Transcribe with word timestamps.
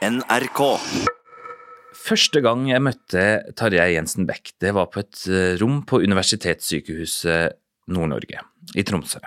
NRK. 0.00 0.60
Første 2.00 2.40
gang 2.40 2.62
jeg 2.70 2.80
møtte 2.80 3.24
Tarjei 3.58 3.90
Jensen 3.98 4.24
Beck, 4.28 4.54
det 4.62 4.72
var 4.72 4.88
på 4.92 5.02
et 5.02 5.26
eh, 5.28 5.58
rom 5.60 5.82
på 5.84 6.00
Universitetssykehuset 6.00 7.58
Nord-Norge 7.92 8.40
i 8.80 8.84
Tromsø. 8.88 9.20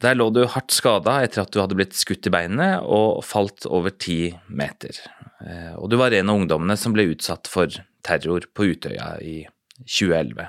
Der 0.00 0.16
lå 0.16 0.30
du 0.32 0.46
hardt 0.48 0.72
skada 0.72 1.18
etter 1.26 1.42
at 1.44 1.52
du 1.52 1.58
hadde 1.60 1.76
blitt 1.76 1.98
skutt 1.98 2.30
i 2.30 2.32
beinet 2.32 2.86
og 2.88 3.20
falt 3.26 3.68
over 3.68 3.92
ti 3.92 4.30
meter. 4.48 4.96
Eh, 5.44 5.74
Og 5.76 5.90
du 5.92 5.98
var 6.00 6.16
en 6.16 6.32
av 6.32 6.40
ungdommene 6.40 6.78
som 6.80 6.96
ble 6.96 7.10
utsatt 7.12 7.50
for 7.50 7.68
terror 8.06 8.48
på 8.56 8.70
Utøya 8.72 9.18
i 9.20 9.42
2011. 9.84 10.48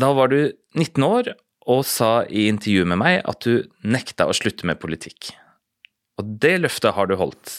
Da 0.00 0.12
var 0.16 0.32
du 0.32 0.40
19 0.78 1.04
år 1.04 1.34
og 1.68 1.84
sa 1.84 2.22
i 2.24 2.48
intervju 2.48 2.88
med 2.88 3.02
meg 3.04 3.20
at 3.28 3.44
du 3.44 3.68
nekta 3.84 4.30
å 4.30 4.32
slutte 4.32 4.64
med 4.64 4.80
politikk. 4.80 5.34
Og 6.20 6.36
det 6.42 6.58
løftet 6.60 6.92
har 6.96 7.08
du 7.08 7.16
holdt, 7.16 7.52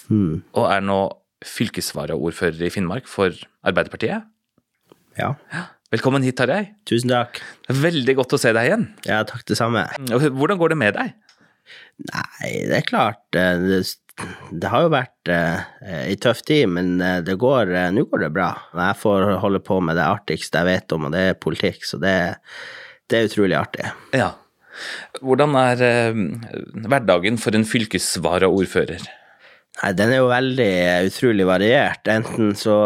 og 0.54 0.66
er 0.70 0.84
nå 0.86 1.00
fylkesvaraordfører 1.42 2.68
i 2.68 2.70
Finnmark 2.74 3.08
for 3.10 3.34
Arbeiderpartiet. 3.66 4.28
Ja, 5.18 5.34
Velkommen 5.92 6.24
hit, 6.24 6.38
Tarjei. 6.40 6.70
tusen 6.88 7.10
takk. 7.12 7.42
Veldig 7.68 8.14
godt 8.16 8.38
å 8.38 8.40
se 8.40 8.54
deg 8.56 8.70
igjen. 8.70 8.86
Ja, 9.04 9.24
takk 9.28 9.44
det 9.50 9.58
samme. 9.60 9.82
Hvordan 10.08 10.60
går 10.62 10.72
det 10.72 10.78
med 10.80 10.96
deg? 10.96 11.10
Nei, 12.08 12.52
det 12.70 12.78
er 12.78 12.86
klart, 12.88 13.26
eh, 13.36 13.60
det, 13.60 13.82
det 14.62 14.70
har 14.72 14.86
jo 14.86 14.94
vært 14.94 15.32
eh, 15.32 15.66
ei 16.06 16.16
tøff 16.22 16.46
tid, 16.48 16.70
men 16.72 16.94
eh, 17.04 17.20
det 17.28 17.36
går, 17.42 17.74
eh, 17.76 17.90
nå 17.92 18.06
går 18.08 18.24
det 18.24 18.32
bra. 18.38 18.54
Jeg 18.78 19.00
får 19.02 19.28
holde 19.44 19.60
på 19.68 19.82
med 19.84 20.00
det 20.00 20.08
artigste 20.08 20.62
jeg 20.64 20.70
vet 20.70 20.96
om, 20.96 21.10
og 21.10 21.16
det 21.18 21.26
er 21.34 21.38
politikk, 21.44 21.84
så 21.88 22.00
det, 22.02 22.16
det 23.12 23.20
er 23.20 23.28
utrolig 23.30 23.60
artig. 23.60 23.92
Ja. 24.16 24.32
Hvordan 25.22 25.58
er 25.60 25.84
eh, 25.86 26.22
hverdagen 26.86 27.40
for 27.42 27.58
en 27.58 27.68
fylkesvaraordfører? 27.68 29.08
Nei, 29.82 29.92
den 29.98 30.12
er 30.12 30.20
jo 30.20 30.32
veldig 30.32 30.70
eh, 30.70 31.06
utrolig 31.08 31.48
variert. 31.48 32.08
Enten 32.12 32.56
så 32.60 32.78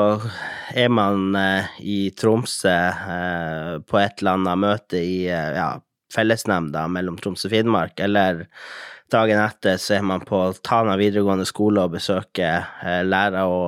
er 0.75 0.91
man 0.93 1.35
eh, 1.39 1.77
i 1.81 1.99
Tromsø 2.17 2.73
eh, 2.73 3.71
på 3.85 4.01
et 4.01 4.21
eller 4.21 4.37
annet 4.37 4.61
møte 4.61 5.01
i 5.01 5.25
eh, 5.25 5.55
ja, 5.57 5.71
fellesnemnda 6.13 6.85
mellom 6.91 7.17
Troms 7.21 7.47
og 7.47 7.53
Finnmark, 7.55 7.99
eller 7.99 8.45
dagen 9.11 9.41
etter 9.41 9.79
så 9.81 9.99
er 9.99 10.05
man 10.07 10.23
på 10.25 10.39
Tana 10.65 10.95
videregående 10.99 11.45
skole 11.49 11.83
og 11.85 11.97
besøker 11.97 12.69
eh, 12.85 13.01
lærere 13.05 13.45
og 13.49 13.67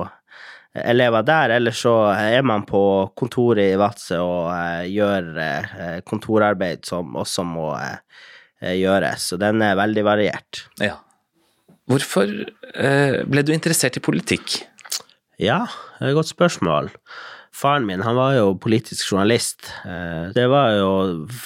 elever 0.84 1.24
der, 1.26 1.54
eller 1.58 1.74
så 1.76 1.94
er 2.14 2.42
man 2.46 2.64
på 2.68 2.80
kontoret 3.18 3.72
i 3.74 3.78
Vadsø 3.80 4.18
og 4.22 4.50
eh, 4.54 4.86
gjør 4.92 5.30
eh, 5.44 5.98
kontorarbeid 6.08 6.86
som 6.88 7.16
også 7.18 7.44
må 7.48 7.70
eh, 7.78 8.74
gjøres, 8.78 9.30
så 9.32 9.38
den 9.40 9.62
er 9.62 9.78
veldig 9.78 10.04
variert. 10.06 10.64
Ja. 10.82 10.98
Hvorfor 11.88 12.28
eh, 12.28 13.22
ble 13.24 13.42
du 13.46 13.54
interessert 13.54 13.96
i 13.96 14.04
politikk? 14.04 14.60
Ja, 15.40 15.64
det 15.98 16.08
er 16.08 16.12
et 16.12 16.18
godt 16.18 16.32
spørsmål. 16.34 16.90
Faren 17.58 17.86
min 17.88 18.02
han 18.04 18.14
var 18.14 18.34
jo 18.36 18.52
politisk 18.60 19.08
journalist. 19.12 19.70
Eh, 19.88 20.28
Det 20.36 20.44
var 20.50 20.74
jo 20.76 20.90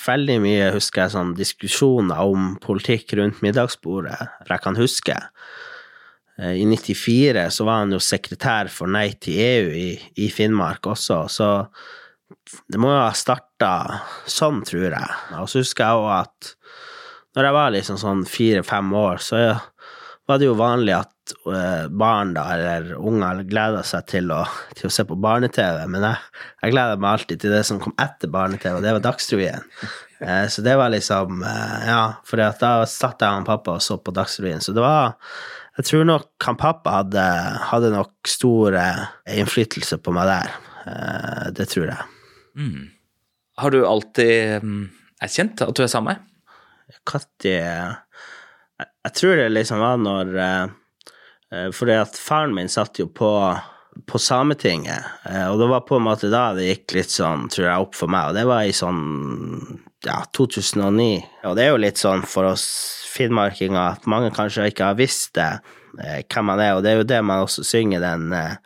veldig 0.07 0.39
mye, 0.45 0.71
husker 0.75 1.05
jeg, 1.05 1.15
sånn 1.15 1.35
diskusjoner 1.39 2.21
om 2.27 2.57
politikk 2.61 3.15
rundt 3.21 3.41
middagsbordet, 3.45 4.19
for 4.43 4.57
jeg 4.57 4.65
kan 4.67 4.81
huske. 4.81 5.19
Eh, 6.39 6.63
I 6.63 6.67
94 6.67 7.51
så 7.51 7.67
var 7.69 7.83
han 7.83 7.93
jo 7.95 8.01
sekretær 8.03 8.71
for 8.73 8.91
Nei 8.91 9.11
til 9.21 9.41
EU 9.43 9.75
i, 9.77 9.91
i 10.25 10.31
Finnmark 10.33 10.89
også, 10.93 11.25
så 11.33 11.51
det 12.73 12.81
må 12.81 12.91
jo 12.91 13.01
ha 13.03 13.13
starta 13.17 13.73
sånn, 14.31 14.63
tror 14.67 14.89
jeg. 14.89 15.17
Og 15.39 15.49
så 15.51 15.63
husker 15.63 15.85
jeg 15.85 16.03
òg 16.03 16.13
at 16.17 16.53
når 17.37 17.49
jeg 17.49 17.57
var 17.57 17.75
liksom 17.75 17.99
sånn 18.01 18.23
fire-fem 18.29 18.93
år, 18.97 19.21
så 19.25 19.41
var 20.29 20.41
det 20.41 20.49
jo 20.49 20.57
vanlig 20.59 20.95
at 20.97 21.35
eh, 21.53 21.87
barn 21.89 22.35
da, 22.37 22.45
eller 22.57 22.93
unger 22.97 23.43
gleda 23.49 23.83
seg 23.87 24.07
til 24.11 24.33
å, 24.35 24.43
til 24.77 24.89
å 24.89 24.93
se 24.93 25.05
på 25.09 25.19
barne-TV, 25.21 25.85
men 25.93 26.07
jeg, 26.09 26.43
jeg 26.63 26.75
gleda 26.75 26.99
meg 27.01 27.11
alltid 27.13 27.43
til 27.43 27.55
det 27.57 27.63
som 27.69 27.81
kom 27.83 27.95
etter 28.01 28.33
barne-TV, 28.33 28.77
og 28.79 28.85
det 28.85 28.95
var 28.97 29.05
Dagsrevyen. 29.07 29.67
Eh, 30.23 30.45
så 30.53 30.65
det 30.65 30.77
var 30.79 30.93
liksom 30.93 31.41
Ja, 31.43 32.03
for 32.29 32.39
da 32.41 32.75
satt 32.89 33.25
jeg 33.25 33.43
og 33.43 33.49
pappa 33.49 33.79
og 33.79 33.85
så 33.85 33.99
på 33.99 34.15
Dagsrevyen, 34.15 34.65
så 34.65 34.77
det 34.77 34.85
var 34.85 35.17
Jeg 35.83 35.89
tror 35.89 36.05
nok 36.07 36.45
han 36.47 36.55
pappa 36.61 36.93
hadde, 37.01 37.23
hadde 37.73 37.89
nok 37.91 38.29
stor 38.31 38.77
eh, 38.79 39.01
innflytelse 39.35 39.97
på 39.99 40.13
meg 40.15 40.29
der. 40.31 40.53
Eh, 40.87 41.49
det 41.59 41.67
tror 41.73 41.89
jeg. 41.91 42.05
Har 43.59 43.75
du 43.75 43.81
alltid 43.83 44.63
mm, 44.63 44.85
erkjent 45.27 45.65
at 45.67 45.75
du 45.75 45.83
er 45.83 45.91
same? 45.91 46.15
Når 46.87 47.49
jeg, 47.51 47.97
jeg 48.79 49.17
tror 49.19 49.43
det 49.43 49.49
liksom 49.57 49.83
var 49.83 49.99
når 49.99 50.33
eh, 50.39 50.65
eh, 51.51 51.69
Fordi 51.75 51.99
at 51.99 52.15
faren 52.15 52.55
min 52.55 52.71
satt 52.71 53.03
jo 53.03 53.09
på, 53.11 53.33
på 54.07 54.23
Sametinget, 54.23 55.03
eh, 55.27 55.51
og 55.51 55.59
det 55.59 55.71
var 55.75 55.83
på 55.89 55.99
en 55.99 56.07
måte 56.07 56.31
da 56.31 56.53
det 56.55 56.71
gikk 56.71 56.95
litt 57.01 57.11
sånn, 57.11 57.51
tror 57.51 57.67
jeg, 57.73 57.89
opp 57.89 57.99
for 57.99 58.13
meg, 58.13 58.31
og 58.31 58.39
det 58.39 58.47
var 58.47 58.71
i 58.71 58.77
sånn 58.77 59.03
ja, 60.07 60.23
2009. 60.31 61.11
Og 61.51 61.59
det 61.59 61.67
er 61.67 61.75
jo 61.75 61.83
litt 61.91 61.99
sånn 61.99 62.23
for 62.23 62.55
oss 62.55 62.71
finnmarkinger 63.13 63.81
at 63.83 64.09
mange 64.11 64.33
kanskje 64.35 64.71
ikke 64.73 64.89
har 64.91 64.99
visst 64.99 65.35
det, 65.39 65.51
eh, 66.01 66.23
hvem 66.27 66.51
man 66.51 66.63
er, 66.63 66.75
og 66.77 66.83
det 66.85 66.93
er 66.93 67.01
jo 67.03 67.11
det 67.13 67.21
man 67.25 67.45
også 67.45 67.65
synger 67.67 68.03
den 68.03 68.33
eh, 68.37 68.57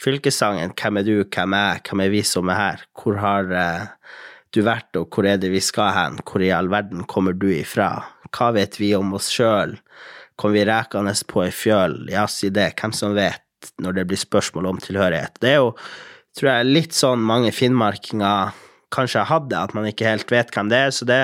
fylkessangen 0.00 0.72
'Hvem 0.72 0.98
er 0.98 1.04
du, 1.04 1.24
hvem 1.24 1.54
er 1.54 1.80
hvem 1.84 2.00
er 2.00 2.12
vi 2.12 2.22
som 2.22 2.48
er 2.48 2.56
her', 2.56 2.84
hvor 2.96 3.18
har 3.20 3.52
eh, 3.52 3.86
du 4.54 4.62
vært, 4.66 4.96
og 4.96 5.10
hvor 5.14 5.26
er 5.28 5.36
det 5.38 5.50
vi 5.52 5.60
skal 5.60 5.92
hen? 5.94 6.18
Hvor 6.26 6.42
i 6.42 6.50
all 6.50 6.70
verden 6.70 7.04
kommer 7.04 7.32
du 7.32 7.48
ifra? 7.52 8.02
Hva 8.34 8.50
vet 8.54 8.80
vi 8.80 8.94
om 8.96 9.12
oss 9.14 9.30
sjøl? 9.30 9.76
Kom 10.40 10.54
vi 10.56 10.64
rekende 10.64 11.14
på 11.28 11.44
ei 11.44 11.52
fjøl? 11.54 12.08
Ja, 12.10 12.26
si 12.26 12.50
det, 12.50 12.72
hvem 12.80 12.94
som 12.96 13.14
vet, 13.14 13.44
når 13.78 13.98
det 13.98 14.06
blir 14.08 14.18
spørsmål 14.18 14.66
om 14.72 14.80
tilhørighet. 14.80 15.36
Det 15.42 15.52
er 15.52 15.60
jo, 15.60 15.74
tror 16.38 16.50
jeg, 16.50 16.70
litt 16.70 16.96
sånn 16.96 17.22
mange 17.22 17.52
finnmarkinger 17.52 18.56
kanskje 18.90 19.26
hadde, 19.28 19.58
at 19.58 19.74
man 19.76 19.86
ikke 19.86 20.08
helt 20.08 20.32
vet 20.32 20.50
hvem 20.54 20.70
det 20.72 20.80
er, 20.86 20.94
så 20.94 21.06
det 21.06 21.20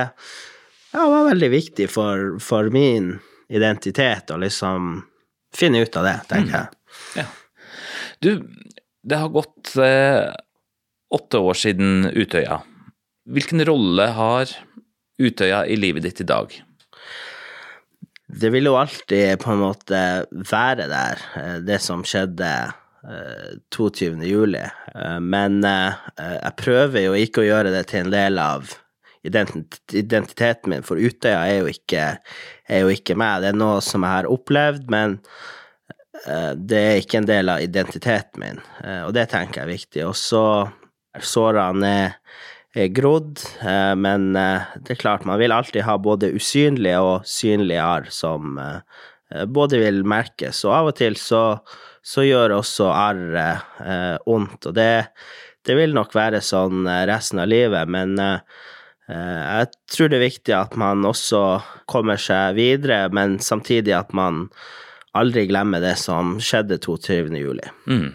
ja, 0.96 1.06
var 1.12 1.28
veldig 1.30 1.50
viktig 1.52 1.88
for, 1.92 2.38
for 2.42 2.72
min 2.74 3.14
identitet 3.52 4.32
å 4.34 4.40
liksom 4.42 5.04
finne 5.54 5.84
ut 5.84 5.96
av 6.00 6.08
det, 6.08 6.16
tenker 6.32 6.56
jeg. 6.56 6.80
Ja. 7.20 7.26
Du, 8.24 8.30
det 9.06 9.20
har 9.20 9.30
gått 9.34 9.76
eh, 9.78 10.32
åtte 11.14 11.38
år 11.38 11.58
siden 11.60 12.08
Utøya. 12.10 12.62
Hvilken 13.28 13.62
rolle 13.68 14.08
har 14.16 14.50
Utøya 15.20 15.66
i 15.68 15.76
livet 15.78 16.08
ditt 16.08 16.24
i 16.24 16.28
dag? 16.28 16.56
det 18.26 18.50
vil 18.50 18.66
jo 18.66 18.74
alltid 18.76 19.38
på 19.38 19.52
en 19.52 19.62
måte 19.62 20.00
være 20.50 20.88
der, 20.90 21.20
eh, 21.38 21.58
det 21.62 21.78
som 21.82 22.02
skjedde 22.06 22.48
eh, 23.06 23.52
22. 23.74 24.16
juli. 24.26 24.64
Eh, 24.94 25.20
Men 25.20 25.62
eh, 25.64 25.94
jeg 26.18 26.56
prøver 26.58 27.06
jo 27.06 27.14
ikke 27.14 27.44
å 27.44 27.46
gjøre 27.46 27.72
det 27.74 27.84
til 27.92 28.06
en 28.06 28.14
del 28.14 28.40
av 28.42 28.74
identiteten 29.26 30.72
min, 30.72 30.86
for 30.86 31.00
Utøya 31.00 31.42
er 31.46 31.60
jo 31.60 31.70
ikke, 31.72 32.08
er 32.68 32.82
jo 32.84 32.92
ikke 32.94 33.18
meg. 33.18 33.42
Det 33.44 33.52
er 33.52 33.60
noe 33.60 33.82
som 33.84 34.06
jeg 34.06 34.20
har 34.20 34.30
opplevd, 34.32 34.88
men 34.92 35.18
eh, 36.24 36.52
det 36.56 36.82
er 36.82 37.00
ikke 37.02 37.22
en 37.22 37.30
del 37.30 37.52
av 37.52 37.64
identiteten 37.64 38.42
min, 38.42 38.60
eh, 38.84 39.02
og 39.06 39.14
det 39.16 39.28
tenker 39.32 39.62
jeg 39.62 39.66
er 39.66 39.74
viktig. 39.74 40.04
Og 40.08 40.16
så 40.18 40.44
sårene 41.24 41.92
er, 42.04 42.14
er 42.76 42.92
grodd, 42.94 43.40
eh, 43.64 43.94
men 43.98 44.30
eh, 44.36 44.76
det 44.84 44.96
er 44.96 45.02
klart, 45.02 45.26
man 45.28 45.40
vil 45.40 45.54
alltid 45.54 45.86
ha 45.86 45.96
både 45.98 46.32
usynlige 46.36 47.00
og 47.02 47.28
synlige 47.28 47.82
arr 47.82 48.10
som 48.12 48.58
eh, 48.60 48.80
både 49.48 49.80
vil 49.82 50.04
merkes, 50.06 50.64
og 50.68 50.76
av 50.76 50.92
og 50.92 50.98
til 51.00 51.18
så, 51.18 51.42
så 52.06 52.24
gjør 52.26 52.58
også 52.60 52.90
arret 52.92 53.82
eh, 53.82 54.14
ondt, 54.30 54.68
og 54.68 54.76
det, 54.76 55.08
det 55.66 55.76
vil 55.78 55.96
nok 55.96 56.14
være 56.14 56.42
sånn 56.44 56.86
eh, 56.86 57.04
resten 57.10 57.42
av 57.42 57.50
livet, 57.50 57.90
men 57.90 58.16
eh, 58.22 58.38
eh, 58.38 58.74
jeg 59.06 59.68
tror 59.92 60.10
det 60.10 60.18
er 60.18 60.24
viktig 60.26 60.54
at 60.56 60.72
man 60.80 61.04
også 61.06 61.42
kommer 61.86 62.18
seg 62.18 62.56
videre, 62.58 63.06
men 63.14 63.36
samtidig 63.42 63.94
at 63.94 64.10
man 64.16 64.48
aldri 65.16 65.46
glemmer 65.48 65.82
det 65.84 65.94
som 66.00 66.36
skjedde 66.42 66.80
22. 66.82 67.30
juli. 67.38 67.70
Mm. 67.86 68.10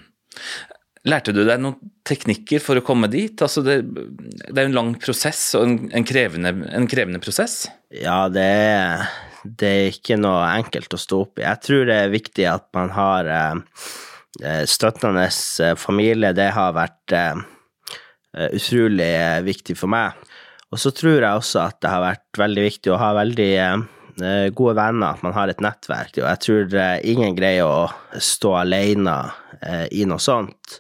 Lærte 1.09 1.33
du 1.33 1.41
deg 1.41 1.57
noen 1.61 1.79
teknikker 2.05 2.61
for 2.61 2.77
å 2.77 2.85
komme 2.85 3.09
dit? 3.09 3.33
Altså 3.41 3.63
det, 3.65 3.79
det 3.89 4.53
er 4.53 4.67
en 4.67 4.75
lang 4.77 4.91
prosess 5.01 5.55
og 5.57 5.65
en, 5.65 5.77
en, 5.97 6.05
krevende, 6.05 6.53
en 6.69 6.85
krevende 6.89 7.21
prosess. 7.23 7.63
Ja, 7.89 8.27
det 8.29 8.45
er, 8.45 9.07
det 9.44 9.71
er 9.71 9.95
ikke 9.95 10.19
noe 10.21 10.44
enkelt 10.51 10.94
å 10.94 11.01
stå 11.01 11.23
opp 11.25 11.41
i. 11.41 11.47
Jeg 11.47 11.63
tror 11.65 11.89
det 11.89 11.97
er 12.03 12.13
viktig 12.13 12.45
at 12.51 12.67
man 12.77 12.94
har 12.94 13.31
eh, 13.33 14.61
støttende 14.69 15.25
eh, 15.25 15.73
familie. 15.79 16.35
Det 16.37 16.51
har 16.53 16.77
vært 16.77 17.17
eh, 17.17 17.41
utrolig 18.51 19.09
eh, 19.09 19.39
viktig 19.47 19.79
for 19.81 19.89
meg. 19.89 20.13
Og 20.71 20.79
så 20.79 20.91
tror 20.95 21.19
jeg 21.19 21.27
også 21.27 21.65
at 21.65 21.81
det 21.83 21.91
har 21.91 22.03
vært 22.03 22.39
veldig 22.39 22.63
viktig 22.63 22.94
å 22.94 23.00
ha 23.01 23.12
veldig 23.18 23.50
eh, 23.59 24.47
gode 24.56 24.75
venner, 24.79 25.18
at 25.18 25.25
man 25.25 25.35
har 25.35 25.51
et 25.51 25.63
nettverk. 25.63 26.15
Og 26.21 26.27
jeg 26.29 26.41
tror 26.45 26.77
eh, 26.79 26.97
ingen 27.12 27.35
greier 27.35 27.68
å 27.68 28.21
stå 28.23 28.53
alene 28.62 29.18
eh, 29.59 29.88
i 29.91 30.06
noe 30.07 30.21
sånt. 30.23 30.79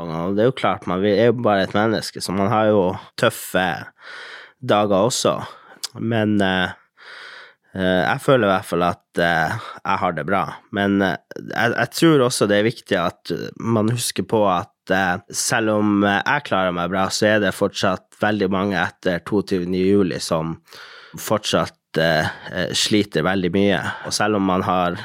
Og 0.00 0.36
det 0.36 0.44
er 0.44 0.50
jo 0.50 0.56
klart, 0.56 0.86
man 0.88 1.04
er 1.04 1.30
jo 1.30 1.40
bare 1.40 1.64
et 1.66 1.74
menneske, 1.76 2.20
så 2.24 2.32
man 2.36 2.52
har 2.52 2.70
jo 2.70 2.84
tøffe 3.20 3.66
dager 4.60 5.08
også. 5.08 5.34
Men 6.00 6.38
jeg 6.40 8.22
føler 8.24 8.46
i 8.46 8.52
hvert 8.54 8.68
fall 8.70 8.84
at 8.86 9.20
jeg 9.20 9.98
har 10.00 10.14
det 10.16 10.24
bra. 10.24 10.40
Men 10.72 10.96
jeg, 11.04 11.88
tror 11.92 12.24
også 12.24 12.48
det 12.48 12.56
er 12.56 12.70
viktig 12.70 12.96
at 12.96 13.34
man 13.60 13.92
husker 13.92 14.24
på 14.24 14.40
at 14.48 14.71
selv 15.32 15.76
om 15.76 16.02
jeg 16.02 16.46
klarer 16.48 16.74
meg 16.74 16.90
bra, 16.90 17.06
så 17.12 17.34
er 17.34 17.42
det 17.44 17.54
fortsatt 17.54 18.18
veldig 18.22 18.48
mange 18.52 18.78
etter 18.80 19.22
22. 19.28 19.64
juli 19.76 20.20
som 20.22 20.56
fortsatt 21.20 21.78
sliter 22.72 23.26
veldig 23.26 23.50
mye. 23.52 23.80
Og 24.08 24.14
selv 24.16 24.38
om 24.38 24.46
man 24.48 24.64
har 24.64 24.96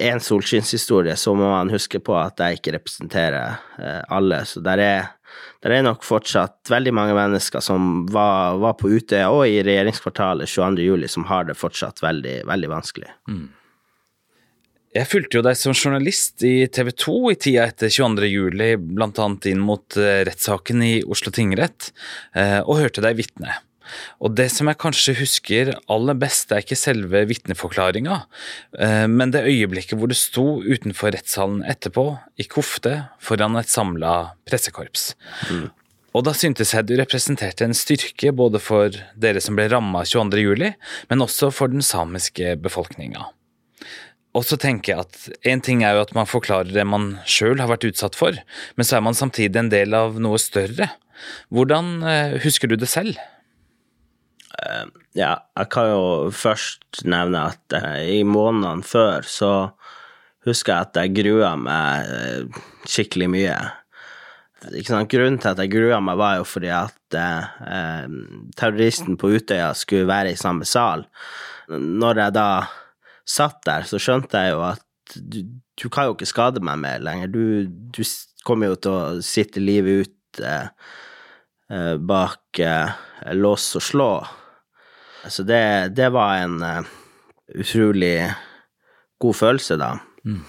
én 0.00 0.22
solskinnshistorie, 0.24 1.16
så 1.20 1.34
må 1.36 1.50
man 1.50 1.70
huske 1.70 2.00
på 2.00 2.16
at 2.16 2.40
jeg 2.40 2.58
ikke 2.58 2.78
representerer 2.78 3.60
alle. 4.08 4.40
Så 4.48 4.64
der 4.64 4.80
er 4.82 5.10
det 5.64 5.72
er 5.72 5.84
nok 5.84 6.04
fortsatt 6.04 6.68
veldig 6.70 6.92
mange 6.94 7.14
mennesker 7.16 7.62
som 7.64 8.04
var, 8.12 8.58
var 8.60 8.76
på 8.76 8.90
Utøya 8.92 9.30
og 9.32 9.46
i 9.48 9.62
regjeringskvartalet 9.64 10.50
22.07, 10.50 11.06
som 11.08 11.24
har 11.30 11.48
det 11.48 11.56
fortsatt 11.56 12.02
veldig, 12.04 12.42
veldig 12.50 12.70
vanskelig. 12.70 13.08
Mm. 13.32 13.46
Jeg 14.94 15.10
fulgte 15.10 15.40
jo 15.40 15.42
deg 15.42 15.58
som 15.58 15.74
journalist 15.74 16.44
i 16.46 16.68
TV 16.70 16.92
2 16.94 17.14
i 17.32 17.36
tida 17.46 17.66
etter 17.66 17.90
22.07, 17.90 18.76
bl.a. 18.94 19.28
inn 19.50 19.62
mot 19.66 19.96
eh, 19.98 20.20
rettssaken 20.28 20.84
i 20.86 20.92
Oslo 21.10 21.32
tingrett, 21.34 21.90
eh, 22.38 22.60
og 22.62 22.78
hørte 22.78 23.02
deg 23.02 23.18
vitne. 23.18 23.56
Og 24.22 24.36
det 24.38 24.46
som 24.54 24.70
jeg 24.70 24.80
kanskje 24.80 25.16
husker 25.18 25.72
aller 25.90 26.16
best, 26.18 26.54
er 26.54 26.62
ikke 26.62 26.78
selve 26.78 27.24
vitneforklaringa, 27.26 28.20
eh, 28.78 29.04
men 29.10 29.34
det 29.34 29.42
øyeblikket 29.50 29.98
hvor 29.98 30.14
du 30.14 30.16
sto 30.18 30.46
utenfor 30.62 31.16
rettssalen 31.16 31.64
etterpå, 31.66 32.12
i 32.38 32.46
kofte, 32.46 32.96
foran 33.18 33.58
et 33.58 33.74
samla 33.74 34.16
pressekorps. 34.46 35.12
Mm. 35.50 35.68
Og 36.14 36.22
da 36.22 36.38
syntes 36.38 36.70
jeg 36.70 36.86
du 36.86 36.94
representerte 37.00 37.66
en 37.66 37.74
styrke 37.74 38.30
både 38.30 38.62
for 38.62 38.94
dere 39.18 39.42
som 39.42 39.58
ble 39.58 39.66
ramma 39.74 40.06
22.07, 40.06 40.68
men 41.10 41.26
også 41.26 41.50
for 41.50 41.74
den 41.74 41.82
samiske 41.82 42.54
befolkninga. 42.62 43.26
Og 44.34 44.42
så 44.42 44.58
tenker 44.58 44.92
jeg 44.92 45.04
at 45.04 45.46
én 45.46 45.62
ting 45.62 45.84
er 45.86 45.94
jo 45.94 46.04
at 46.08 46.14
man 46.16 46.26
forklarer 46.26 46.72
det 46.74 46.84
man 46.88 47.14
sjøl 47.28 47.60
har 47.62 47.70
vært 47.70 47.86
utsatt 47.86 48.18
for, 48.18 48.34
men 48.74 48.86
så 48.86 48.98
er 48.98 49.04
man 49.06 49.14
samtidig 49.14 49.60
en 49.60 49.70
del 49.70 49.94
av 49.94 50.18
noe 50.22 50.40
større. 50.42 50.90
Hvordan 51.54 52.02
eh, 52.10 52.34
husker 52.42 52.70
du 52.70 52.74
det 52.80 52.90
selv? 52.90 53.20
Eh, 54.58 54.90
ja, 55.20 55.36
jeg 55.54 55.70
kan 55.70 55.86
jo 55.92 56.02
først 56.34 57.04
nevne 57.06 57.46
at 57.52 57.78
uh, 57.78 58.02
i 58.02 58.24
månedene 58.26 58.86
før 58.86 59.22
så 59.26 59.54
husker 60.48 60.74
jeg 60.74 60.88
at 60.88 60.98
jeg 61.00 61.16
grua 61.22 61.54
meg 61.56 62.50
skikkelig 62.90 63.30
mye. 63.32 63.56
Grunnen 64.84 65.38
til 65.40 65.52
at 65.52 65.60
jeg 65.62 65.72
grua 65.72 66.02
meg, 66.04 66.18
var 66.20 66.40
jo 66.40 66.44
fordi 66.48 66.68
at 66.74 67.16
terroristen 68.58 69.16
på 69.20 69.30
Utøya 69.38 69.70
skulle 69.76 70.08
være 70.08 70.34
i 70.34 70.40
samme 70.40 70.66
sal. 70.68 71.06
Når 71.70 72.20
jeg 72.20 72.36
da 72.36 72.48
satt 73.28 73.62
der, 73.66 73.86
så 73.88 74.00
skjønte 74.02 74.40
jeg 74.44 74.54
jo 74.54 74.62
at 74.66 75.16
du, 75.16 75.42
du 75.80 75.88
kan 75.92 76.08
jo 76.08 76.14
ikke 76.16 76.28
skade 76.28 76.62
meg 76.64 76.80
mer 76.80 77.02
lenger. 77.04 77.32
Du, 77.32 77.44
du 77.68 78.02
kommer 78.44 78.72
jo 78.72 78.78
til 78.80 78.94
å 78.94 79.24
sitte 79.24 79.62
livet 79.62 80.04
ut 80.04 80.40
bak 82.04 82.60
lås 83.32 83.66
og 83.78 83.84
slå. 83.84 84.08
Så 85.28 85.42
det, 85.42 85.88
det 85.96 86.10
var 86.12 86.36
en 86.42 86.62
uh, 86.62 86.84
utrolig 87.54 88.32
god 89.20 89.36
følelse, 89.36 89.76
da. 89.80 89.94
Mm. 90.24 90.42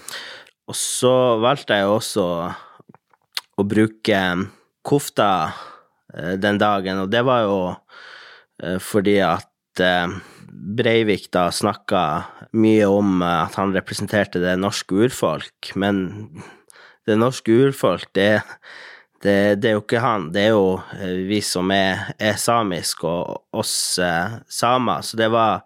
Og 0.68 0.76
så 0.76 1.14
valgte 1.40 1.78
jeg 1.78 1.88
også 1.88 2.26
å 3.56 3.64
bruke 3.64 4.20
kofta 4.86 5.30
uh, 5.48 6.34
den 6.40 6.60
dagen, 6.60 7.04
og 7.04 7.12
det 7.12 7.24
var 7.26 7.46
jo 7.46 7.58
fordi 8.80 9.18
at 9.20 9.80
Breivik 10.56 11.28
da 11.34 11.48
snakka 11.52 12.02
mye 12.56 12.88
om 12.88 13.22
at 13.26 13.56
han 13.60 13.74
representerte 13.76 14.40
det 14.42 14.56
norske 14.60 15.06
urfolk, 15.06 15.72
men 15.76 16.04
det 17.06 17.18
norske 17.20 17.52
urfolk, 17.66 18.08
det 18.16 18.42
det, 19.22 19.56
det, 19.60 19.68
er 19.70 19.76
jo 19.78 19.82
ikke 19.82 20.02
han, 20.02 20.28
det 20.34 20.42
er 20.44 20.52
jo 20.54 20.76
eh, 21.00 21.22
vi 21.26 21.40
som 21.42 21.70
er, 21.74 22.10
er 22.20 22.36
samiske, 22.38 23.08
og 23.08 23.58
oss 23.58 23.98
eh, 24.02 24.36
samer. 24.52 25.02
Så 25.02 25.18
det 25.18 25.30
var 25.32 25.64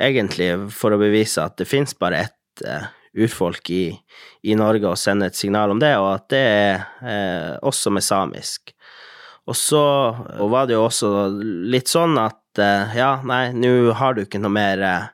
egentlig 0.00 0.48
for 0.74 0.94
å 0.94 1.00
bevise 1.00 1.44
at 1.44 1.58
det 1.60 1.68
fins 1.68 1.94
bare 1.98 2.24
ett 2.26 2.64
eh, 2.64 2.88
urfolk 3.18 3.70
i, 3.74 3.84
i, 4.42 4.56
Norge, 4.58 4.88
og 4.88 5.00
sende 5.00 5.28
et 5.28 5.38
signal 5.38 5.74
om 5.74 5.82
det, 5.82 5.92
og 6.00 6.10
at 6.14 6.26
det 6.32 6.42
er 6.42 6.74
eh, 7.02 7.52
oss 7.68 7.84
som 7.84 8.00
er 8.00 8.06
samisk. 8.06 8.72
Og 9.48 9.56
så 9.56 9.84
og 10.40 10.50
var 10.52 10.68
det 10.68 10.76
jo 10.76 10.84
også 10.88 11.12
litt 11.72 11.88
sånn 11.88 12.18
at 12.20 12.40
eh, 12.62 12.96
ja, 12.98 13.12
nei, 13.26 13.52
nå 13.56 13.92
har 13.98 14.16
du 14.16 14.24
ikke 14.24 14.40
noe 14.42 14.52
mer 14.52 14.82
eh, 14.84 15.06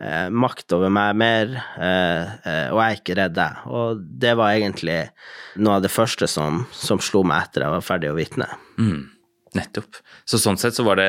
eh, 0.00 0.30
makt 0.30 0.74
over 0.76 0.92
meg 0.92 1.16
mer, 1.18 1.52
eh, 1.76 2.32
eh, 2.44 2.64
og 2.72 2.80
jeg 2.80 2.88
er 2.88 2.98
ikke 3.00 3.18
redd 3.18 3.36
deg. 3.38 3.60
Og 3.66 4.02
det 4.24 4.34
var 4.38 4.54
egentlig 4.56 4.98
noe 5.58 5.78
av 5.78 5.86
det 5.86 5.92
første 5.92 6.28
som, 6.30 6.64
som 6.72 7.02
slo 7.02 7.24
meg 7.26 7.48
etter 7.48 7.66
jeg 7.66 7.76
var 7.76 7.86
ferdig 7.86 8.12
å 8.12 8.18
vitne. 8.18 8.48
Mm, 8.78 9.06
nettopp. 9.58 10.00
Så 10.28 10.40
sånn 10.42 10.60
sett 10.60 10.76
så 10.76 10.84
var 10.86 11.00
det 11.00 11.08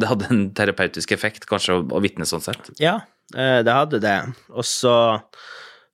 Det 0.00 0.08
hadde 0.10 0.30
en 0.32 0.46
terapeutisk 0.56 1.12
effekt 1.16 1.46
kanskje 1.50 1.78
å, 1.78 1.84
å 1.94 2.02
vitne 2.04 2.26
sånn 2.28 2.44
sett? 2.44 2.72
Ja, 2.82 3.00
eh, 3.36 3.60
det 3.66 3.76
hadde 3.76 4.02
det. 4.02 4.18
Og 4.54 4.66
så 4.68 4.96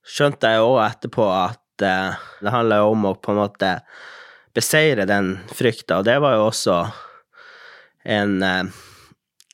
skjønte 0.07 0.55
jeg 0.55 0.65
òg 0.65 0.81
etterpå 0.87 1.27
at 1.35 1.61
det 1.81 2.53
handla 2.53 2.83
om 2.85 3.07
å 3.09 3.15
på 3.17 3.33
en 3.33 3.39
måte 3.41 3.69
beseire 4.57 5.07
den 5.09 5.39
frykta, 5.55 6.01
og 6.01 6.09
det 6.09 6.17
var 6.21 6.35
jo 6.37 6.49
også 6.49 6.75
en 8.11 8.43
eh, 8.43 8.81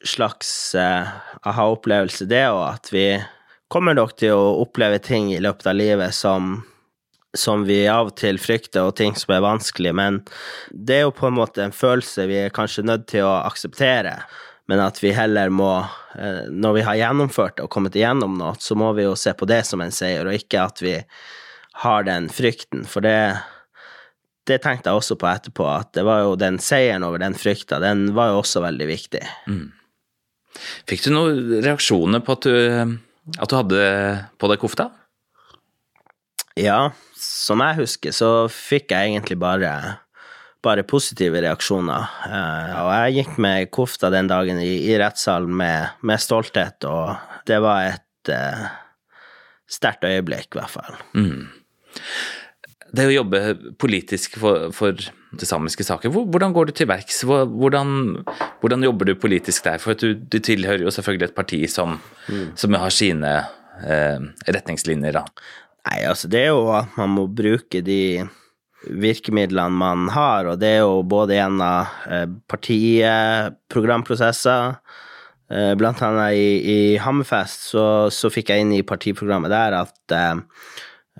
slags 0.04 0.74
uh, 0.74 1.08
aha-opplevelse, 1.42 2.26
det 2.28 2.44
òg, 2.50 2.62
at 2.76 2.90
vi 2.92 3.06
kommer 3.72 3.96
nok 3.96 4.16
til 4.20 4.36
å 4.36 4.56
oppleve 4.62 4.98
ting 5.02 5.32
i 5.34 5.42
løpet 5.42 5.68
av 5.70 5.78
livet 5.78 6.14
som, 6.14 6.60
som 7.36 7.64
vi 7.66 7.80
av 7.90 8.12
og 8.12 8.18
til 8.20 8.38
frykter, 8.40 8.86
og 8.86 8.96
ting 8.98 9.16
som 9.18 9.34
er 9.36 9.44
vanskelig, 9.44 9.94
men 9.96 10.20
det 10.70 11.00
er 11.00 11.06
jo 11.06 11.14
på 11.16 11.30
en 11.30 11.38
måte 11.38 11.64
en 11.64 11.74
følelse 11.74 12.28
vi 12.30 12.42
er 12.44 12.54
kanskje 12.54 12.86
nødt 12.86 13.08
til 13.10 13.26
å 13.26 13.38
akseptere, 13.46 14.18
men 14.66 14.82
at 14.82 14.98
vi 15.02 15.14
heller 15.14 15.50
må, 15.54 15.72
uh, 16.18 16.44
når 16.50 16.78
vi 16.78 16.86
har 16.90 17.00
gjennomført 17.02 17.58
det 17.58 17.66
og 17.66 17.72
kommet 17.72 17.98
igjennom 17.98 18.38
noe, 18.38 18.54
så 18.60 18.78
må 18.78 18.92
vi 18.98 19.08
jo 19.08 19.16
se 19.18 19.34
på 19.34 19.48
det 19.48 19.64
som 19.66 19.82
en 19.82 19.94
seier, 19.94 20.26
og 20.26 20.36
ikke 20.36 20.62
at 20.68 20.84
vi 20.84 20.96
har 21.82 22.06
den 22.08 22.30
frykten, 22.32 22.86
for 22.88 23.04
det 23.04 23.36
det 24.46 24.60
tenkte 24.62 24.92
jeg 24.92 25.00
også 25.00 25.16
på 25.18 25.26
etterpå, 25.26 25.64
at 25.66 25.88
det 25.96 26.04
var 26.06 26.20
jo 26.22 26.36
den 26.38 26.60
seieren 26.62 27.02
over 27.02 27.18
den 27.18 27.34
frykta, 27.34 27.80
den 27.82 28.12
var 28.14 28.30
jo 28.30 28.44
også 28.44 28.62
veldig 28.62 28.86
viktig. 28.86 29.22
Mm. 29.50 29.64
Fikk 30.88 31.04
du 31.06 31.10
noen 31.14 31.58
reaksjoner 31.64 32.22
på 32.24 32.36
at 32.36 32.46
du, 32.46 32.96
at 33.36 33.50
du 33.50 33.56
hadde 33.58 33.82
på 34.40 34.50
deg 34.52 34.62
kofta? 34.62 34.88
Ja, 36.56 36.92
som 37.20 37.60
jeg 37.64 37.80
husker, 37.82 38.14
så 38.16 38.30
fikk 38.52 38.94
jeg 38.94 39.12
egentlig 39.12 39.36
bare, 39.40 39.72
bare 40.64 40.86
positive 40.88 41.42
reaksjoner. 41.44 42.08
Uh, 42.24 42.72
og 42.84 42.90
jeg 42.94 43.18
gikk 43.18 43.36
med 43.44 43.70
kofta 43.74 44.10
den 44.14 44.30
dagen 44.32 44.62
i, 44.62 44.72
i 44.88 44.96
rettssalen 45.00 45.52
med, 45.52 45.98
med, 46.00 46.22
stolthet, 46.22 46.88
og 46.88 47.12
det 47.48 47.60
var 47.64 47.92
et 47.92 48.32
uh, 48.32 48.66
sterkt 49.68 50.08
øyeblikk, 50.08 50.54
i 50.54 50.60
hvert 50.62 50.76
fall. 50.78 50.98
Mm 51.18 51.46
det 52.94 53.08
å 53.08 53.14
jobbe 53.14 53.40
politisk 53.80 54.36
for, 54.40 54.68
for 54.74 54.92
det 55.36 55.46
samiske 55.48 55.84
saker, 55.86 56.08
hvordan 56.14 56.52
går 56.54 56.64
du 56.68 56.72
til 56.76 56.88
verks? 56.90 57.24
Hvordan, 57.26 57.88
hvordan, 58.62 58.84
jobber 58.86 59.04
du 59.08 59.14
politisk 59.20 59.64
der? 59.66 59.78
For 59.82 59.92
du, 59.98 60.08
du, 60.14 60.38
tilhører 60.38 60.82
jo 60.86 60.90
selvfølgelig 60.94 61.28
et 61.30 61.36
parti 61.36 61.60
som, 61.70 61.90
mm. 62.28 62.48
som 62.58 62.74
har 62.78 62.90
sine 62.94 63.32
eh, 63.82 64.18
retningslinjer. 64.46 65.12
Da. 65.18 65.24
Nei, 65.86 65.98
altså 66.08 66.26
det 66.32 66.40
er 66.44 66.50
jo 66.54 66.62
at 66.76 66.88
man 66.98 67.10
må 67.16 67.24
bruke 67.28 67.78
de 67.84 68.02
virkemidlene 68.86 69.74
man 69.74 70.08
har, 70.14 70.46
og 70.46 70.60
det 70.62 70.70
er 70.76 70.82
jo 70.84 71.02
både 71.08 71.34
gjennom 71.40 71.86
eh, 72.12 72.28
partiprogramprosesser 72.52 74.62
eh, 75.50 75.74
Blant 75.78 76.02
annet 76.06 76.32
i, 76.38 76.48
i 76.70 76.98
Hammerfest 77.02 77.60
så, 77.72 77.84
så, 78.14 78.26
fikk 78.30 78.46
jeg 78.52 78.60
inn 78.62 78.72
i 78.76 78.86
partiprogrammet 78.86 79.50
der 79.50 79.72
at 79.80 79.96
Eh, 80.14 80.36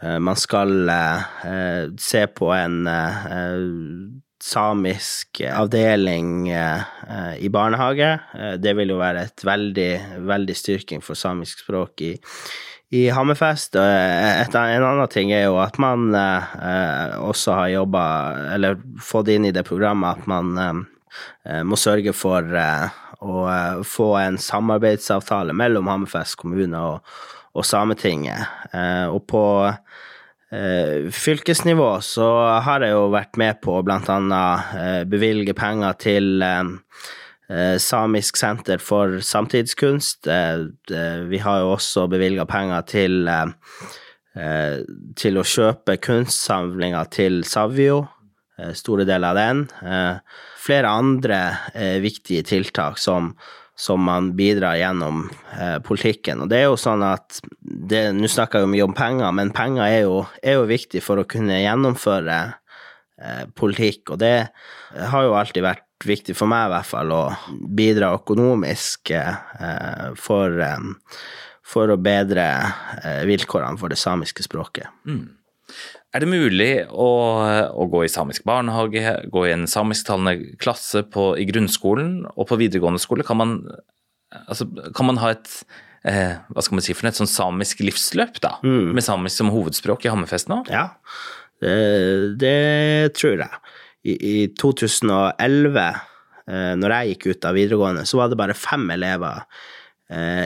man 0.03 0.37
skal 0.37 0.89
eh, 0.89 1.89
se 1.99 2.27
på 2.27 2.51
en 2.53 2.87
eh, 2.87 3.61
samisk 4.43 5.41
avdeling 5.49 6.51
i 7.41 7.49
barnehage. 7.51 8.11
Det 8.61 8.75
vil 8.77 8.93
jo 8.93 8.99
være 9.01 9.23
et 9.27 9.45
veldig, 9.49 9.91
veldig 10.29 10.55
styrking 10.55 11.01
for 11.03 11.19
samisk 11.19 11.65
språk 11.65 12.05
i, 12.05 12.11
i 12.95 13.07
Hammerfest. 13.17 13.79
Et, 13.81 14.55
en 14.55 14.85
annen 14.87 15.11
ting 15.11 15.33
er 15.35 15.49
jo 15.49 15.57
at 15.65 15.81
man 15.83 16.13
også 16.15 17.57
har 17.57 17.73
jobba, 17.73 18.05
eller 18.55 18.77
fått 19.03 19.33
inn 19.35 19.49
i 19.49 19.55
det 19.57 19.65
programmet, 19.67 20.21
at 20.21 20.29
man 20.31 20.85
må 21.67 21.81
sørge 21.81 22.15
for 22.15 22.47
å 22.47 23.49
få 23.89 24.11
en 24.21 24.39
samarbeidsavtale 24.39 25.57
mellom 25.57 25.91
Hammerfest 25.91 26.39
kommune 26.45 26.85
og, 26.93 27.17
og 27.57 27.65
Sametinget. 27.65 28.45
Og 29.11 29.23
på 29.27 29.45
Eh, 30.51 31.11
fylkesnivå 31.11 31.89
så 32.07 32.27
har 32.63 32.85
jeg 32.85 32.95
jo 32.95 33.09
vært 33.11 33.35
med 33.41 33.59
på 33.65 33.81
annet 33.83 34.75
eh, 34.79 35.03
bevilge 35.11 35.57
penger 35.59 35.97
til 35.99 36.43
eh, 36.47 36.69
eh, 37.51 37.75
samisk 37.83 38.39
senter 38.39 38.79
for 38.79 39.19
samtidskunst. 39.19 40.29
Eh, 40.31 40.69
vi 41.27 41.43
har 41.43 41.65
jo 41.65 41.73
også 41.75 42.07
bevilga 42.13 42.47
penger 42.47 42.87
til, 42.87 43.27
eh, 43.27 43.51
eh, 44.39 44.79
til 45.19 45.41
å 45.41 45.47
kjøpe 45.47 45.99
kunstsamlinga 45.99 47.03
til 47.11 47.43
Savio, 47.43 48.05
eh, 48.61 48.71
store 48.71 49.05
deler 49.05 49.35
av 49.35 49.43
den. 49.43 49.67
Eh, 49.83 50.41
flere 50.63 50.95
andre 50.95 51.41
eh, 51.75 51.99
viktige 52.07 52.47
tiltak 52.47 53.03
som, 53.03 53.35
som 53.77 54.01
man 54.03 54.33
bidrar 54.37 54.79
gjennom 54.81 55.27
eh, 55.61 55.79
politikken. 55.85 56.43
Og 56.43 56.51
det 56.51 56.63
er 56.63 56.71
jo 56.71 56.79
sånn 56.81 57.05
at 57.07 57.41
Nå 57.87 58.29
snakker 58.31 58.59
jeg 58.59 58.67
jo 58.67 58.71
mye 58.73 58.85
om 58.87 58.95
penger, 58.97 59.33
men 59.37 59.53
penger 59.55 59.85
er 59.85 60.01
jo, 60.07 60.21
er 60.43 60.57
jo 60.57 60.69
viktig 60.69 61.03
for 61.05 61.21
å 61.21 61.27
kunne 61.29 61.61
gjennomføre 61.61 62.39
eh, 63.21 63.45
politikk, 63.55 64.15
og 64.15 64.23
det 64.23 64.49
har 65.13 65.27
jo 65.27 65.37
alltid 65.39 65.67
vært 65.67 65.87
viktig 66.05 66.37
for 66.37 66.51
meg, 66.51 66.67
i 66.69 66.75
hvert 66.75 66.89
fall, 66.89 67.13
å 67.13 67.23
bidra 67.77 68.13
økonomisk 68.17 69.13
eh, 69.17 70.13
for, 70.21 70.57
eh, 70.61 71.17
for 71.67 71.93
å 71.93 71.99
bedre 72.01 72.47
eh, 73.03 73.23
vilkårene 73.29 73.81
for 73.81 73.93
det 73.93 74.01
samiske 74.01 74.45
språket. 74.47 74.89
Er 76.17 76.23
det 76.25 76.31
mulig 76.33 76.71
å, 76.89 77.09
å 77.77 77.87
gå 77.93 78.07
i 78.07 78.09
samisk 78.09 78.47
barnehage, 78.49 79.03
gå 79.29 79.43
i 79.45 79.53
en 79.53 79.67
samisktalende 79.69 80.55
klasse 80.63 81.03
på, 81.13 81.35
i 81.37 81.45
grunnskolen 81.45 82.23
og 82.33 82.47
på 82.49 82.57
videregående 82.57 83.03
skole? 83.03 83.27
Kan 83.27 83.37
man, 83.37 83.53
altså, 84.47 84.65
kan 84.97 85.11
man 85.11 85.21
ha 85.21 85.35
et 85.35 85.51
eh, 86.09 86.39
hva 86.49 86.65
skal 86.65 86.79
man 86.79 86.87
si 86.87 86.97
for 86.97 87.05
noe, 87.05 87.13
et 87.13 87.21
sånn 87.21 87.29
samisk 87.29 87.85
livsløp, 87.85 88.41
da? 88.41 88.55
Med 88.65 89.05
samisk 89.05 89.43
som 89.43 89.53
hovedspråk 89.53 90.07
i 90.07 90.13
Hammerfest 90.15 90.49
nå? 90.53 90.63
Ja, 90.73 90.89
det, 91.61 91.77
det 92.41 92.57
tror 93.19 93.45
jeg. 93.45 93.63
I, 94.07 94.17
i 94.17 94.37
2011, 94.57 95.87
eh, 96.49 96.73
når 96.81 96.97
jeg 96.97 97.13
gikk 97.13 97.29
ut 97.35 97.51
av 97.51 97.61
videregående, 97.61 98.07
så 98.09 98.23
var 98.23 98.33
det 98.33 98.41
bare 98.41 98.57
fem 98.57 98.89
elever 98.97 99.45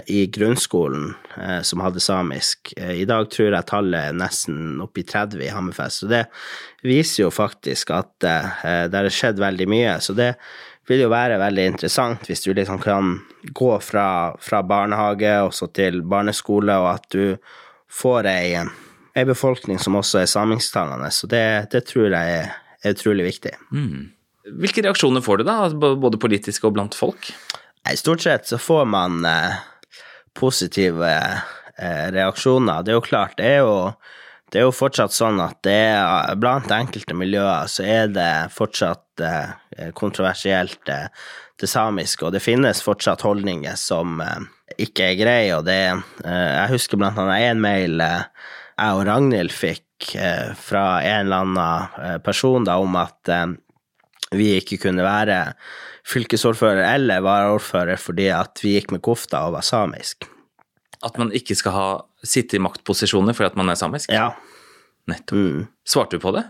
i 0.07 0.27
grunnskolen 0.27 1.15
eh, 1.37 1.61
som 1.63 1.81
hadde 1.81 2.01
samisk. 2.01 2.73
Eh, 2.77 2.93
I 3.03 3.05
dag 3.05 3.31
tror 3.31 3.53
jeg 3.53 3.69
tallet 3.69 4.09
er 4.09 4.17
nesten 4.17 4.81
oppe 4.81 5.03
i 5.03 5.05
30 5.05 5.45
i 5.45 5.51
Hammerfest, 5.53 6.01
så 6.01 6.09
det 6.09 6.23
viser 6.87 7.27
jo 7.27 7.31
faktisk 7.35 7.93
at 7.93 8.25
eh, 8.25 8.87
det 8.89 8.97
har 8.97 9.13
skjedd 9.13 9.43
veldig 9.43 9.69
mye. 9.69 9.99
Så 10.01 10.17
det 10.17 10.33
vil 10.89 11.05
jo 11.05 11.11
være 11.13 11.39
veldig 11.43 11.67
interessant 11.75 12.25
hvis 12.29 12.47
du 12.47 12.55
liksom 12.57 12.81
kan 12.83 13.19
gå 13.53 13.73
fra, 13.85 14.33
fra 14.41 14.63
barnehage 14.67 15.35
og 15.45 15.53
så 15.55 15.69
til 15.77 16.01
barneskole, 16.09 16.81
og 16.81 16.95
at 16.95 17.07
du 17.13 17.37
får 17.91 18.31
ei, 18.33 18.57
ei 19.13 19.27
befolkning 19.29 19.79
som 19.83 19.99
også 20.01 20.23
er 20.23 20.31
samisktalende. 20.31 21.13
Så 21.13 21.29
det, 21.31 21.45
det 21.75 21.85
tror 21.91 22.09
jeg 22.09 22.41
er, 22.41 22.57
utrolig 22.89 23.27
viktig. 23.27 23.51
Hvilke 24.57 24.83
reaksjoner 24.87 25.21
får 25.21 25.43
du 25.43 25.51
da, 25.51 25.57
både 25.77 26.17
politiske 26.17 26.65
og 26.65 26.79
blant 26.79 26.97
folk? 26.97 27.29
Nei, 27.87 27.97
Stort 27.97 28.21
sett 28.21 28.47
så 28.47 28.59
får 28.59 28.85
man 28.85 29.25
eh, 29.25 29.55
positive 30.37 31.11
eh, 31.79 32.07
reaksjoner. 32.13 32.83
Det 32.83 32.93
er 32.93 32.99
jo 32.99 33.05
klart, 33.05 33.37
det 33.41 33.49
er 33.57 33.63
jo, 33.65 33.77
det 34.53 34.61
er 34.61 34.67
jo 34.69 34.75
fortsatt 34.75 35.15
sånn 35.17 35.41
at 35.43 35.61
det 35.67 35.79
er, 35.95 36.35
blant 36.41 36.71
enkelte 36.75 37.17
miljøer 37.17 37.71
så 37.71 37.87
er 37.87 38.13
det 38.13 38.33
fortsatt 38.55 39.25
eh, 39.25 39.91
kontroversielt, 39.97 40.83
eh, 40.93 41.09
det 41.61 41.69
samiske, 41.69 42.25
og 42.25 42.33
det 42.33 42.45
finnes 42.45 42.81
fortsatt 42.85 43.25
holdninger 43.27 43.77
som 43.81 44.21
eh, 44.25 44.39
ikke 44.81 45.11
er 45.11 45.19
greie, 45.19 45.57
og 45.57 45.67
det 45.69 45.81
eh, 45.89 46.51
Jeg 46.57 46.73
husker 46.77 47.01
blant 47.01 47.19
annet 47.21 47.51
en 47.51 47.65
mail 47.65 48.01
jeg 48.01 48.97
og 48.97 49.05
Ragnhild 49.05 49.53
fikk 49.53 50.15
fra 50.57 50.85
en 51.05 51.27
eller 51.27 51.43
annen 51.45 52.23
person 52.25 52.65
da, 52.65 52.79
om 52.81 52.95
at 52.97 53.29
vi 54.33 54.47
ikke 54.57 54.79
kunne 54.87 55.05
være 55.05 55.37
fylkesordfører 56.09 56.85
eller 56.95 57.21
varaordfører 57.25 57.99
fordi 58.01 58.29
at 58.35 58.61
vi 58.65 58.77
gikk 58.79 58.93
med 58.95 59.03
kofta 59.05 59.45
og 59.49 59.57
var 59.59 59.67
samisk. 59.67 60.25
At 61.05 61.17
man 61.21 61.31
ikke 61.37 61.57
skal 61.57 61.73
ha 61.77 61.89
sitte 62.25 62.57
i 62.59 62.63
maktposisjoner 62.63 63.37
fordi 63.37 63.51
at 63.53 63.57
man 63.61 63.71
er 63.73 63.79
samisk? 63.81 64.11
Ja. 64.13 64.31
Nettopp. 65.09 65.69
Svarte 65.89 66.19
du 66.19 66.23
på 66.25 66.33
det? 66.37 66.45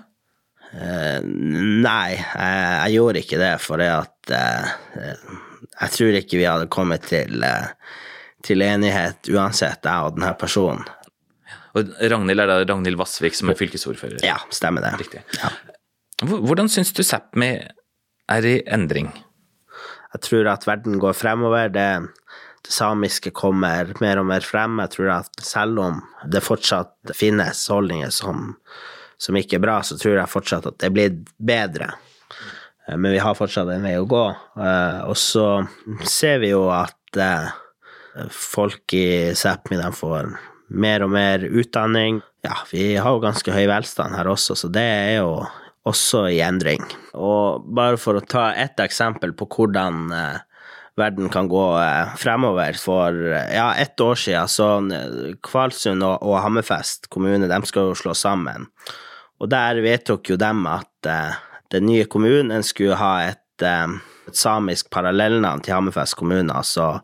Uh, 0.71 1.19
nei, 1.27 2.15
jeg, 2.15 2.59
jeg 2.87 2.95
gjorde 2.95 3.23
ikke 3.25 3.39
det, 3.41 3.53
for 3.63 3.83
at 3.83 4.31
uh, 4.31 4.69
jeg 5.81 5.95
tror 5.97 6.19
ikke 6.21 6.39
vi 6.39 6.47
hadde 6.47 6.69
kommet 6.71 7.09
til, 7.11 7.43
uh, 7.43 7.73
til 8.47 8.63
enighet 8.63 9.31
uansett, 9.35 9.83
jeg 9.83 10.07
og 10.07 10.15
denne 10.19 10.31
personen. 10.39 10.85
Og 11.75 11.91
Ragnhild 12.03 12.43
er 12.43 12.51
da 12.51 12.61
Ragnhild 12.67 12.99
Vassvik 12.99 13.35
som 13.39 13.51
er 13.51 13.59
fylkesordfører? 13.59 14.23
Ja, 14.27 14.37
stemmer 14.55 14.87
det. 14.87 15.25
Hvor- 16.23 16.43
Hvordan 16.47 16.71
syns 16.71 16.91
du 16.95 17.03
Sápmi 17.07 17.51
er 18.31 18.47
i 18.47 18.57
endring? 18.67 19.11
Jeg 20.15 20.25
tror 20.27 20.49
at 20.51 20.67
verden 20.67 20.99
går 21.03 21.15
fremover. 21.15 21.69
Det, 21.75 21.89
det 22.67 22.73
samiske 22.75 23.31
kommer 23.37 23.93
mer 24.03 24.21
og 24.23 24.27
mer 24.31 24.45
frem. 24.47 24.81
Jeg 24.83 24.95
tror 24.97 25.13
at 25.21 25.43
selv 25.47 25.79
om 25.85 26.01
det 26.31 26.43
fortsatt 26.45 27.15
finnes 27.17 27.63
holdninger 27.71 28.11
som, 28.15 28.55
som 29.21 29.39
ikke 29.39 29.61
er 29.61 29.65
bra, 29.67 29.79
så 29.87 29.99
tror 30.01 30.19
jeg 30.19 30.33
fortsatt 30.35 30.67
at 30.71 30.79
det 30.83 30.91
er 30.91 30.97
blitt 30.97 31.21
bedre. 31.39 31.93
Eh, 32.89 32.97
Men 32.97 33.13
vi 33.15 33.23
har 33.23 33.39
fortsatt 33.39 33.71
en 33.71 33.87
vei 33.87 33.97
å 34.01 34.09
gå. 34.11 34.25
Eh, 34.59 35.01
Og 35.07 35.17
så 35.21 35.47
ser 36.03 36.43
vi 36.43 36.51
jo 36.55 36.67
at 36.75 37.17
eh, 37.21 37.51
folk 38.35 38.95
i 38.99 39.31
Sápmi 39.39 39.79
får 39.95 40.35
mer 40.71 41.03
og 41.07 41.11
mer 41.15 41.43
utdanning. 41.47 42.21
Ja, 42.47 42.57
vi 42.71 42.95
har 42.97 43.11
jo 43.15 43.23
ganske 43.23 43.53
høy 43.53 43.67
velstand 43.69 44.15
her 44.17 44.29
også, 44.31 44.55
så 44.57 44.69
det 44.73 44.81
er 44.83 45.17
jo 45.21 45.33
også 45.89 46.27
i 46.29 46.41
endring. 46.45 46.85
Og 47.17 47.65
bare 47.75 47.99
for 48.01 48.19
å 48.19 48.25
ta 48.27 48.51
ett 48.53 48.81
eksempel 48.83 49.33
på 49.37 49.49
hvordan 49.55 50.11
eh, 50.13 50.41
verden 51.01 51.31
kan 51.33 51.49
gå 51.49 51.65
eh, 51.81 52.15
fremover. 52.21 52.79
For 52.81 53.17
eh, 53.33 53.55
ja, 53.57 53.73
ett 53.75 54.01
år 54.01 54.15
siden 54.21 54.49
så 54.49 54.71
Kvalsund 55.47 56.05
og, 56.07 56.21
og 56.23 56.41
Hammerfest 56.45 57.11
kommune 57.13 57.49
de 57.51 57.61
skal 57.69 57.91
jo 57.91 57.99
slå 57.99 58.15
sammen. 58.17 58.69
Og 59.41 59.49
der 59.49 59.81
vedtok 59.81 60.35
jo 60.35 60.37
dem 60.37 60.67
at 60.69 61.09
uh, 61.09 61.39
den 61.73 61.87
nye 61.89 62.05
kommunen 62.13 62.61
skulle 62.67 62.99
ha 63.01 63.13
et, 63.31 63.63
uh, 63.65 63.95
et 64.29 64.37
samisk 64.37 64.91
parallellnavn 64.93 65.63
til 65.65 65.79
Hammerfest 65.79 66.19
kommune, 66.21 66.53
altså 66.53 66.99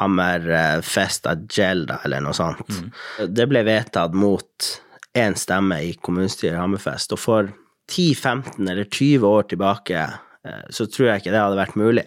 Hammerfest 0.00 1.28
Agenda, 1.28 1.98
eller 2.06 2.24
noe 2.24 2.32
sånt. 2.32 2.80
Det 3.28 3.44
ble 3.50 3.66
vedtatt 3.68 4.16
mot 4.16 4.70
én 5.12 5.36
stemme 5.36 5.82
i 5.84 5.92
kommunestyret 6.00 6.56
i 6.56 6.62
Hammerfest, 6.62 7.12
og 7.12 7.20
for 7.20 7.52
10-15 7.90 8.70
eller 8.70 8.84
20 8.88 9.26
år 9.28 9.48
tilbake 9.50 10.00
eh, 10.00 10.64
så 10.70 10.86
tror 10.88 11.10
jeg 11.10 11.22
ikke 11.22 11.34
det 11.34 11.42
hadde 11.42 11.60
vært 11.60 11.78
mulig. 11.80 12.04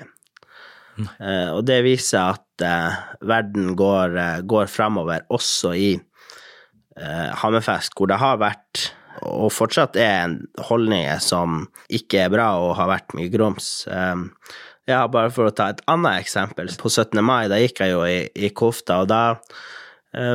Eh, 1.21 1.49
Og 1.53 1.63
det 1.67 1.83
viser 1.85 2.33
at 2.33 2.65
eh, 2.65 2.99
verden 3.29 3.75
går, 3.77 4.17
går 4.49 4.69
fremover 4.71 5.25
også 5.29 5.73
i 5.77 5.95
Hammerfest, 6.97 7.93
hvor 7.93 8.09
det 8.09 8.15
har 8.17 8.39
vært, 8.41 8.87
og 9.21 9.51
fortsatt 9.53 9.99
er, 10.01 10.23
en 10.23 10.63
holdninger 10.65 11.19
som 11.21 11.67
ikke 11.93 12.23
er 12.23 12.31
bra 12.33 12.47
og 12.57 12.71
har 12.79 12.89
vært 12.89 13.13
mye 13.13 13.29
grums. 13.29 13.67
Ja, 14.89 15.03
bare 15.05 15.29
for 15.29 15.45
å 15.45 15.53
ta 15.53 15.67
et 15.69 15.83
annet 15.93 16.23
eksempel. 16.23 16.71
På 16.81 16.89
17. 16.89 17.21
mai, 17.21 17.45
da 17.51 17.59
gikk 17.61 17.83
jeg 17.83 17.93
jo 17.93 18.01
i, 18.09 18.23
i 18.33 18.49
kofta, 18.49 19.03
og 19.03 19.11
da 19.13 19.37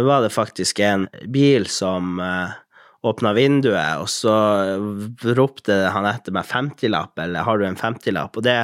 var 0.07 0.23
det 0.23 0.31
faktisk 0.31 0.79
en 0.87 1.09
bil 1.35 1.67
som 1.67 2.23
åpna 3.03 3.33
vinduet, 3.35 4.03
og 4.03 4.09
så 4.11 4.35
ropte 5.35 5.75
han 5.91 6.07
etter 6.07 6.35
meg 6.35 6.47
50-lapp, 6.47 7.19
eller 7.19 7.47
har 7.47 7.59
du 7.59 7.67
en 7.67 7.79
50-lapp? 7.79 8.39
Og 8.39 8.47
det 8.47 8.59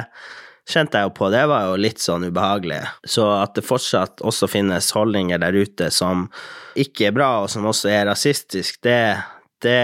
kjente 0.69 0.99
jeg 0.99 1.09
jo 1.09 1.15
på, 1.17 1.29
det 1.33 1.43
var 1.49 1.67
jo 1.67 1.79
litt 1.81 2.01
sånn 2.01 2.27
ubehagelig. 2.29 2.79
Så 3.03 3.25
at 3.39 3.57
det 3.57 3.65
fortsatt 3.67 4.23
også 4.25 4.49
finnes 4.51 4.91
holdninger 4.95 5.41
der 5.41 5.57
ute 5.57 5.89
som 5.93 6.27
ikke 6.79 7.09
er 7.09 7.17
bra, 7.17 7.31
og 7.43 7.51
som 7.51 7.67
også 7.69 7.91
er 7.91 8.07
rasistisk, 8.09 8.79
det, 8.85 9.17
det 9.65 9.79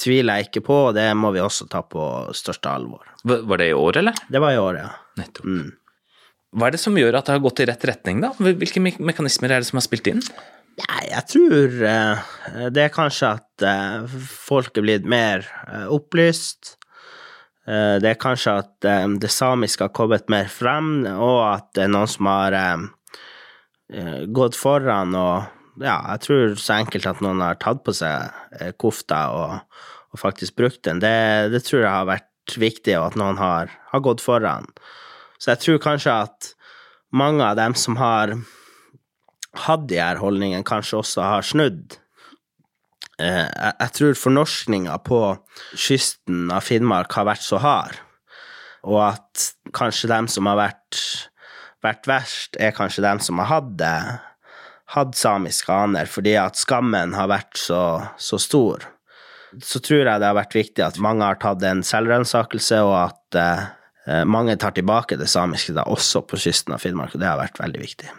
tviler 0.00 0.40
jeg 0.40 0.48
ikke 0.48 0.66
på, 0.70 0.80
og 0.88 0.96
det 0.98 1.10
må 1.18 1.32
vi 1.36 1.44
også 1.44 1.68
ta 1.70 1.84
på 1.86 2.08
største 2.36 2.72
alvor. 2.72 3.04
Var 3.28 3.60
det 3.60 3.70
i 3.70 3.76
år, 3.76 4.00
eller? 4.02 4.24
Det 4.30 4.42
var 4.42 4.54
i 4.56 4.62
år, 4.62 4.80
ja. 4.80 4.90
Nettopp. 5.20 5.50
Hva 6.58 6.68
er 6.68 6.74
det 6.74 6.80
som 6.80 6.96
gjør 6.96 7.18
at 7.18 7.26
det 7.28 7.34
har 7.34 7.44
gått 7.44 7.60
i 7.60 7.66
rett 7.68 7.82
retning, 7.90 8.22
da? 8.24 8.30
Hvilke 8.40 8.80
me 8.80 8.94
mekanismer 9.10 9.52
er 9.52 9.60
det 9.60 9.68
som 9.68 9.78
har 9.78 9.84
spilt 9.84 10.08
inn? 10.08 10.22
Nei, 10.78 11.04
jeg 11.10 11.24
tror 11.32 11.78
eh, 11.88 12.26
det 12.74 12.84
er 12.84 12.92
kanskje 12.94 13.32
at 13.38 13.64
eh, 13.66 14.18
folk 14.30 14.78
er 14.78 14.84
blitt 14.84 15.08
mer 15.08 15.46
eh, 15.66 15.86
opplyst. 15.94 16.76
Det 17.68 18.08
er 18.08 18.16
kanskje 18.16 18.52
at 18.62 18.86
det 19.20 19.28
samiske 19.28 19.84
har 19.84 19.90
kommet 19.92 20.30
mer 20.32 20.46
frem, 20.48 21.02
og 21.04 21.42
at 21.50 21.66
det 21.76 21.82
er 21.84 21.90
noen 21.92 22.08
som 22.08 22.28
har 22.30 22.54
gått 24.32 24.56
foran 24.56 25.12
og 25.12 25.82
ja, 25.84 25.98
jeg 26.14 26.22
tror 26.24 26.54
så 26.56 26.78
enkelt 26.78 27.10
at 27.10 27.20
noen 27.20 27.42
har 27.44 27.58
tatt 27.60 27.82
på 27.84 27.92
seg 27.92 28.72
kofta 28.80 29.18
og, 29.36 29.84
og 30.16 30.22
faktisk 30.22 30.56
brukt 30.56 30.80
den. 30.88 31.04
Det, 31.04 31.12
det 31.52 31.60
tror 31.66 31.84
jeg 31.84 31.92
har 31.92 32.08
vært 32.08 32.56
viktig, 32.56 32.96
og 32.96 33.10
at 33.10 33.20
noen 33.20 33.36
har, 33.36 33.76
har 33.92 34.04
gått 34.08 34.24
foran. 34.24 34.64
Så 35.36 35.52
jeg 35.52 35.66
tror 35.66 35.84
kanskje 35.90 36.16
at 36.24 36.54
mange 37.12 37.44
av 37.44 37.60
dem 37.60 37.76
som 37.76 38.00
har 38.00 38.32
hatt 39.66 39.88
de 39.90 39.98
her 40.00 40.20
holdningene, 40.22 40.66
kanskje 40.66 41.00
også 41.00 41.24
har 41.24 41.46
snudd. 41.46 41.98
Eh, 43.18 43.46
jeg, 43.46 43.94
tror 43.98 44.20
fornorskninga 44.20 44.98
på 45.06 45.22
kysten 45.74 46.52
av 46.54 46.62
Finnmark 46.66 47.16
har 47.18 47.26
vært 47.26 47.42
så 47.46 47.58
hard 47.62 47.98
og 48.86 49.00
at 49.02 49.48
kanskje 49.76 50.10
dem 50.10 50.28
som 50.30 50.48
har 50.50 50.58
vært, 50.58 51.00
vært 51.84 52.08
verst, 52.08 52.58
er 52.60 52.76
kanskje 52.76 53.04
dem 53.04 53.22
som 53.22 53.40
har 53.42 53.50
hatt 53.50 53.72
det, 53.80 53.96
hatt 54.94 55.18
samiske 55.18 55.72
aner, 55.72 56.08
fordi 56.08 56.36
at 56.40 56.58
skammen 56.58 57.16
har 57.18 57.30
vært 57.30 57.58
så, 57.60 57.82
så 58.16 58.40
stor. 58.40 58.86
Så 59.64 59.80
tror 59.84 60.04
jeg 60.04 60.20
det 60.20 60.28
har 60.28 60.36
vært 60.36 60.56
viktig 60.56 60.84
at 60.84 61.00
mange 61.02 61.26
har 61.26 61.40
tatt 61.40 61.64
en 61.66 61.82
selvransakelse, 61.84 62.80
og 62.86 62.96
at 63.02 63.38
eh, 63.40 64.22
mange 64.28 64.56
tar 64.60 64.76
tilbake 64.76 65.18
det 65.20 65.28
samiske 65.28 65.76
da, 65.76 65.84
også 65.88 66.24
på 66.28 66.40
kysten 66.40 66.76
av 66.76 66.84
Finnmark, 66.84 67.16
og 67.16 67.24
det 67.24 67.28
har 67.28 67.40
vært 67.40 67.60
veldig 67.60 67.84
viktig. 67.84 68.12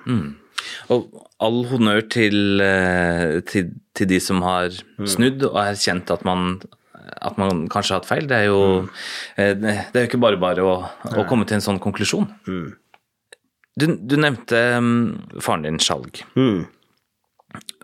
Og 0.93 1.07
all 1.43 1.61
honnør 1.69 2.01
til, 2.11 2.59
eh, 2.63 3.39
til, 3.49 3.71
til 3.95 4.09
de 4.09 4.19
som 4.23 4.41
har 4.45 4.73
snudd 5.07 5.45
og 5.47 5.57
erkjent 5.61 6.11
at 6.13 6.25
man, 6.27 6.59
at 7.21 7.37
man 7.41 7.67
kanskje 7.71 7.95
har 7.95 8.01
hatt 8.01 8.09
feil. 8.09 8.27
Det 8.29 8.37
er 8.41 8.49
jo, 8.49 8.59
mm. 8.83 8.91
det 9.37 9.77
det 9.93 9.95
er 9.95 10.05
jo 10.05 10.09
ikke 10.11 10.21
bare 10.25 10.41
bare 10.41 10.65
å, 10.65 10.75
å 11.15 11.25
komme 11.29 11.47
til 11.49 11.59
en 11.59 11.65
sånn 11.65 11.81
konklusjon. 11.83 12.27
Du, 13.79 13.85
du 13.95 14.15
nevnte 14.19 14.59
mm, 14.83 15.39
faren 15.45 15.63
din, 15.67 15.79
Skjalg. 15.79 16.23
Mm. 16.35 16.65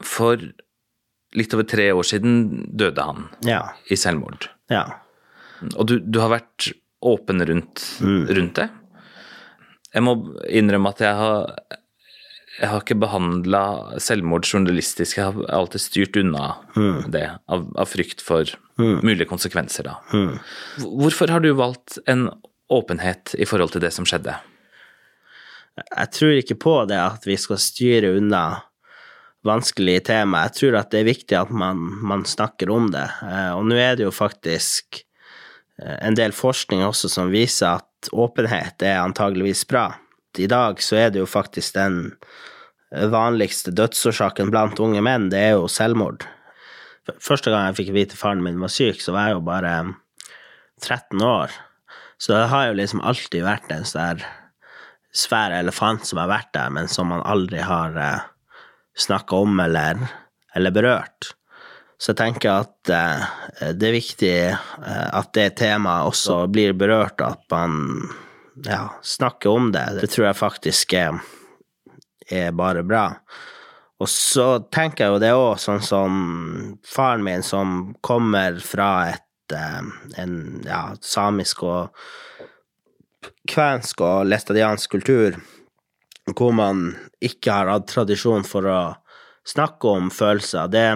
For 0.05 0.41
litt 1.35 1.53
over 1.55 1.67
tre 1.67 1.89
år 1.95 2.05
siden 2.07 2.65
døde 2.79 3.03
han 3.03 3.29
Ja. 3.47 3.61
i 3.91 3.97
selvmord. 3.99 4.49
Ja. 4.71 4.85
Og 5.75 5.85
du, 5.89 5.97
du 5.99 6.19
har 6.23 6.31
vært 6.33 6.73
åpen 7.05 7.43
rundt, 7.47 7.83
rundt 8.01 8.55
det. 8.59 8.69
Jeg 9.95 10.03
må 10.03 10.15
innrømme 10.51 10.91
at 10.91 11.01
jeg 11.05 11.15
har 11.15 11.53
jeg 12.59 12.69
har 12.71 12.81
ikke 12.83 12.95
behandla 13.01 13.61
selvmord 13.99 14.45
journalistisk. 14.47 15.17
Jeg 15.17 15.25
har 15.33 15.49
alltid 15.57 15.81
styrt 15.83 16.15
unna 16.21 16.55
det, 17.11 17.25
av, 17.51 17.65
av 17.75 17.85
frykt 17.91 18.21
for 18.23 18.45
mulige 18.79 19.27
konsekvenser. 19.27 19.83
da. 19.89 19.95
Hvorfor 20.79 21.31
har 21.31 21.39
du 21.43 21.51
valgt 21.53 21.97
en 22.07 22.29
åpenhet 22.71 23.35
i 23.39 23.45
forhold 23.45 23.71
til 23.75 23.81
det 23.83 23.91
som 23.93 24.05
skjedde? 24.07 24.37
Jeg 25.75 26.11
tror 26.15 26.37
ikke 26.39 26.55
på 26.63 26.73
det 26.87 26.95
at 27.01 27.25
vi 27.27 27.35
skal 27.37 27.59
styre 27.59 28.13
unna 28.17 28.61
vanskelige 29.45 30.05
tema. 30.07 30.45
Jeg 30.47 30.55
tror 30.59 30.77
at 30.79 30.91
det 30.93 31.01
er 31.03 31.09
viktig 31.11 31.35
at 31.37 31.51
man, 31.51 31.77
man 32.01 32.23
snakker 32.25 32.71
om 32.73 32.87
det. 32.93 33.05
Eh, 33.27 33.51
Og 33.53 33.65
nå 33.67 33.75
er 33.77 33.95
det 33.99 34.07
jo 34.07 34.13
faktisk 34.15 35.03
eh, 35.83 35.97
en 36.07 36.15
del 36.17 36.31
forskning 36.33 36.81
også 36.87 37.11
som 37.11 37.29
viser 37.33 37.81
at 37.81 38.09
åpenhet 38.15 38.81
er 38.85 39.03
antageligvis 39.03 39.65
bra. 39.69 39.89
I 40.39 40.49
dag 40.51 40.81
så 40.83 40.99
er 40.99 41.13
det 41.13 41.21
jo 41.23 41.29
faktisk 41.29 41.75
den 41.77 42.15
vanligste 43.11 43.73
dødsårsaken 43.75 44.51
blant 44.53 44.79
unge 44.79 45.01
menn, 45.03 45.29
det 45.33 45.41
er 45.41 45.53
jo 45.57 45.69
selvmord. 45.71 46.23
Første 47.21 47.51
gang 47.53 47.67
jeg 47.69 47.77
fikk 47.81 47.93
vite 47.95 48.17
faren 48.17 48.43
min 48.45 48.61
var 48.61 48.71
syk, 48.73 49.01
så 49.03 49.13
var 49.13 49.29
jeg 49.29 49.37
jo 49.37 49.45
bare 49.45 49.73
13 50.81 51.21
år. 51.21 51.53
Så 52.17 52.33
det 52.33 52.47
har 52.49 52.69
jo 52.69 52.77
liksom 52.79 53.03
alltid 53.05 53.45
vært 53.45 53.71
en 53.75 53.87
sånn 53.87 54.23
svær 55.15 55.53
elefant 55.55 56.05
som 56.07 56.19
har 56.19 56.31
vært 56.31 56.51
der, 56.55 56.71
men 56.75 56.89
som 56.91 57.11
man 57.11 57.23
aldri 57.23 57.61
har 57.63 57.95
eh, 57.99 58.23
snakka 58.99 59.43
om 59.45 59.59
eller, 59.63 60.01
eller 60.55 60.75
berørt. 60.75 61.31
Så 61.95 62.11
jeg 62.11 62.19
tenker 62.19 62.65
at 62.65 62.91
eh, 62.91 63.71
det 63.77 63.89
er 63.89 63.95
viktig 63.95 64.33
eh, 64.51 65.07
at 65.15 65.31
det 65.37 65.53
temaet 65.61 66.09
også 66.11 66.41
blir 66.51 66.75
berørt, 66.75 67.21
at 67.23 67.43
man 67.53 68.09
ja, 68.63 68.99
snakke 69.03 69.49
om 69.49 69.71
det. 69.71 69.85
Det 70.01 70.11
tror 70.13 70.29
jeg 70.29 70.39
faktisk 70.39 70.93
er, 70.93 71.19
er 72.31 72.55
bare 72.55 72.83
bra. 72.83 73.07
Og 73.99 74.09
så 74.11 74.59
tenker 74.73 75.05
jeg 75.05 75.13
jo 75.13 75.21
det 75.23 75.31
òg, 75.35 75.53
sånn 75.61 75.83
som 75.83 76.15
faren 76.87 77.23
min 77.23 77.45
som 77.45 77.93
kommer 78.03 78.59
fra 78.63 78.89
et 79.13 79.55
eh, 79.55 79.81
en 80.21 80.35
ja, 80.65 80.89
samisk 80.99 81.63
og 81.63 81.95
kvensk 83.49 84.01
og 84.03 84.27
læstadiansk 84.27 84.97
kultur, 84.97 85.37
hvor 86.35 86.53
man 86.57 86.89
ikke 87.23 87.53
har 87.53 87.71
hatt 87.71 87.87
tradisjon 87.91 88.45
for 88.47 88.67
å 88.67 88.79
snakke 89.45 89.87
om 89.87 90.09
følelser, 90.13 90.67
det, 90.73 90.87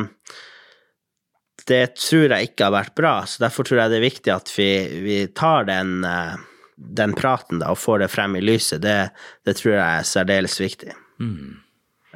det 1.69 1.83
tror 2.01 2.33
jeg 2.33 2.49
ikke 2.49 2.67
har 2.67 2.75
vært 2.75 2.95
bra. 2.97 3.15
Så 3.29 3.43
derfor 3.43 3.67
tror 3.67 3.83
jeg 3.83 3.93
det 3.93 3.99
er 3.99 4.07
viktig 4.07 4.33
at 4.33 4.53
vi, 4.57 4.71
vi 5.05 5.19
tar 5.37 5.69
den, 5.69 5.99
eh, 6.03 6.48
den 6.79 7.13
praten 7.13 7.59
da, 7.59 7.73
og 7.73 7.79
får 7.79 8.03
det 8.03 8.11
frem 8.13 8.37
i 8.39 8.43
lyset. 8.43 8.81
Det, 8.83 9.09
det 9.45 9.57
tror 9.59 9.75
jeg 9.75 9.83
er 9.83 10.07
særdeles 10.07 10.59
viktig. 10.61 10.93
Mm. 11.19 11.59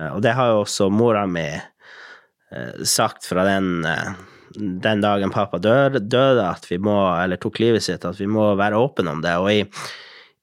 Og 0.10 0.21
det 0.26 0.34
har 0.38 0.54
jo 0.54 0.62
også 0.63 0.89
mora 0.89 1.26
mi 1.30 1.47
eh, 1.54 2.86
sagt 2.88 3.28
fra 3.30 3.43
den, 3.45 3.84
eh, 3.86 4.13
den 4.56 5.04
dagen 5.04 5.34
pappa 5.34 5.60
døde, 5.62 5.99
døde, 5.99 6.47
at 6.47 6.65
vi 6.71 6.80
må, 6.82 6.95
eller 7.19 7.41
tok 7.41 7.60
livet 7.62 7.86
sitt, 7.86 8.06
at 8.06 8.19
vi 8.19 8.30
må 8.30 8.54
være 8.60 8.80
åpne 8.80 9.17
om 9.17 9.21
det. 9.26 9.36
Og 9.41 9.52
i, 9.52 9.60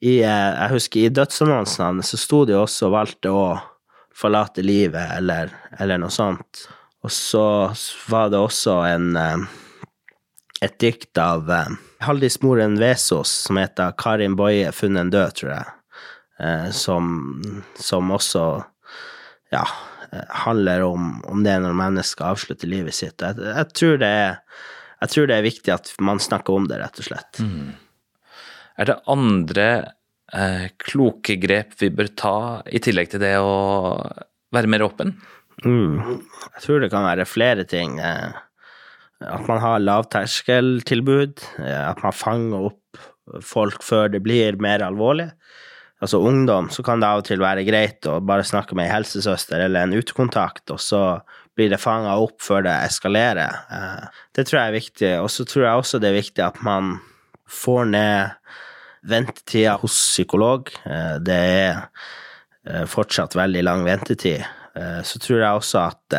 i 0.06 0.20
eh, 0.20 0.50
jeg 0.52 0.74
husker 0.76 1.06
i 1.06 1.14
dødsannonsen 1.16 1.86
hans 1.86 2.12
så 2.12 2.20
sto 2.20 2.44
det 2.44 2.56
jo 2.58 2.66
også 2.66 2.92
'valgte 2.92 3.32
å 3.34 3.46
forlate 4.20 4.62
livet', 4.62 5.16
eller, 5.16 5.50
eller 5.80 5.98
noe 6.02 6.12
sånt. 6.12 6.66
Og 7.00 7.10
så 7.10 7.72
var 8.12 8.28
det 8.30 8.38
også 8.38 8.76
en 8.90 9.16
eh, 9.16 9.50
et 10.60 10.78
dikt 10.80 11.18
av 11.18 11.50
eh, 11.50 11.76
Haldis 12.04 12.40
Moren 12.42 12.78
Vesaas 12.80 13.32
som 13.46 13.56
heter 13.60 13.92
'Karin 13.96 14.36
Boje 14.36 14.72
funnet 14.72 15.12
død', 15.12 15.36
tror 15.40 15.52
jeg, 15.52 15.70
eh, 16.40 16.70
som, 16.70 17.06
som 17.74 18.10
også 18.10 18.44
ja, 19.52 19.64
eh, 20.12 20.26
handler 20.44 20.84
om, 20.88 21.22
om 21.24 21.44
det 21.44 21.56
når 21.60 21.78
mennesker 21.78 22.28
avslutter 22.32 22.68
livet 22.68 22.94
sitt. 22.94 23.20
Jeg, 23.20 23.38
jeg, 23.40 23.70
tror 23.76 24.02
det 24.02 24.10
er, 24.24 24.36
jeg 25.00 25.14
tror 25.14 25.30
det 25.30 25.38
er 25.38 25.48
viktig 25.48 25.74
at 25.74 25.94
man 26.00 26.20
snakker 26.20 26.56
om 26.56 26.68
det, 26.68 26.80
rett 26.82 27.00
og 27.00 27.08
slett. 27.08 27.40
Er 28.80 28.92
det 28.92 29.00
andre 29.10 29.68
eh, 30.32 30.68
kloke 30.80 31.36
grep 31.40 31.74
vi 31.80 31.90
bør 31.92 32.12
ta, 32.16 32.36
i 32.68 32.82
tillegg 32.84 33.10
til 33.12 33.24
det 33.24 33.36
å 33.40 33.56
være 34.54 34.70
mer 34.70 34.84
åpen? 34.86 35.16
Mm. 35.64 36.20
Jeg 36.56 36.62
tror 36.64 36.80
det 36.80 36.92
kan 36.92 37.04
være 37.04 37.28
flere 37.28 37.66
ting. 37.68 37.98
eh, 38.00 38.30
At 39.20 39.44
man 39.48 39.60
har 39.60 39.82
lavterskeltilbud, 39.84 41.42
eh, 41.60 41.82
at 41.90 42.00
man 42.04 42.14
fanger 42.16 42.70
opp 42.70 43.00
folk 43.44 43.82
før 43.84 44.08
det 44.10 44.22
blir 44.24 44.56
mer 44.62 44.82
alvorlig. 44.82 45.28
Altså 46.00 46.16
ungdom, 46.24 46.70
så 46.72 46.82
kan 46.82 47.02
det 47.02 47.08
av 47.10 47.20
og 47.20 47.26
til 47.28 47.42
være 47.42 47.66
greit 47.66 48.06
å 48.08 48.16
bare 48.24 48.46
snakke 48.48 48.74
med 48.74 48.86
ei 48.88 48.94
helsesøster 48.94 49.60
eller 49.66 49.84
en 49.84 49.92
utekontakt, 49.92 50.64
og 50.72 50.80
så 50.80 51.02
blir 51.58 51.68
det 51.68 51.80
fanga 51.82 52.14
opp 52.16 52.40
før 52.40 52.64
det 52.64 52.72
eskalerer. 52.86 53.58
Eh, 53.70 54.06
Det 54.32 54.46
tror 54.46 54.60
jeg 54.60 54.68
er 54.68 54.78
viktig. 54.80 55.12
Og 55.20 55.28
så 55.28 55.44
tror 55.44 55.64
jeg 55.66 55.82
også 55.82 56.00
det 56.00 56.08
er 56.08 56.20
viktig 56.22 56.44
at 56.46 56.62
man 56.64 56.94
får 57.50 57.84
ned 57.90 58.30
ventetida 59.04 59.76
hos 59.82 59.92
psykolog. 59.92 60.70
Eh, 60.86 61.18
Det 61.18 61.36
er 61.36 62.86
fortsatt 62.86 63.34
veldig 63.36 63.62
lang 63.64 63.84
ventetid. 63.84 64.44
Så 65.02 65.18
tror 65.18 65.40
jeg 65.40 65.58
også 65.58 65.78
at 65.90 66.14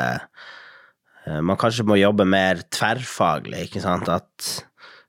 man 1.27 1.59
kanskje 1.59 1.85
må 1.85 1.99
jobbe 1.99 2.25
mer 2.25 2.63
tverrfaglig, 2.73 3.67
ikke 3.67 3.83
sant. 3.83 4.09
At 4.09 4.47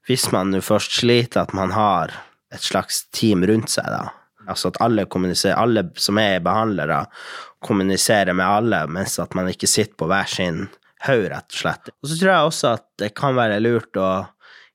hvis 0.07 0.27
man 0.33 0.53
først 0.61 0.99
sliter, 0.99 1.47
at 1.47 1.55
man 1.57 1.73
har 1.73 2.13
et 2.53 2.61
slags 2.61 3.05
team 3.15 3.45
rundt 3.49 3.73
seg, 3.73 3.87
da. 3.89 4.11
Altså 4.43 4.73
at 4.73 4.79
alle 4.83 5.05
alle 5.55 5.85
som 5.95 6.19
er 6.19 6.43
behandlere, 6.43 7.05
kommuniserer 7.63 8.35
med 8.35 8.45
alle, 8.45 8.81
mens 8.91 9.15
at 9.23 9.35
man 9.37 9.47
ikke 9.49 9.69
sitter 9.71 9.95
på 9.99 10.09
hver 10.11 10.27
sin 10.29 10.65
haug, 11.07 11.25
rett 11.31 11.47
og 11.47 11.59
slett. 11.61 11.91
Og 12.03 12.09
så 12.09 12.17
tror 12.19 12.31
jeg 12.33 12.49
også 12.49 12.73
at 12.77 12.85
det 13.01 13.13
kan 13.17 13.37
være 13.37 13.61
lurt 13.63 13.99
å 13.99 14.09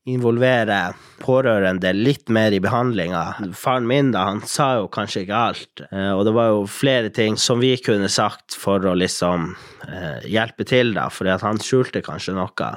involvere 0.08 0.92
pårørende 1.22 1.90
litt 1.96 2.30
mer 2.32 2.54
i 2.54 2.60
behandlinga. 2.62 3.52
Faren 3.56 3.86
min, 3.88 4.12
da, 4.14 4.24
han 4.30 4.42
sa 4.46 4.70
jo 4.78 4.88
kanskje 4.92 5.24
ikke 5.24 5.42
alt, 5.50 5.82
eh, 5.90 6.10
og 6.14 6.24
det 6.28 6.34
var 6.36 6.50
jo 6.52 6.66
flere 6.70 7.12
ting 7.14 7.38
som 7.40 7.62
vi 7.62 7.74
kunne 7.82 8.10
sagt 8.12 8.56
for 8.58 8.84
å 8.86 8.96
liksom 8.98 9.50
eh, 9.88 10.28
hjelpe 10.30 10.66
til, 10.68 10.94
da, 10.96 11.08
fordi 11.12 11.34
at 11.34 11.46
han 11.46 11.60
skjulte 11.62 12.04
kanskje 12.06 12.36
noe. 12.38 12.72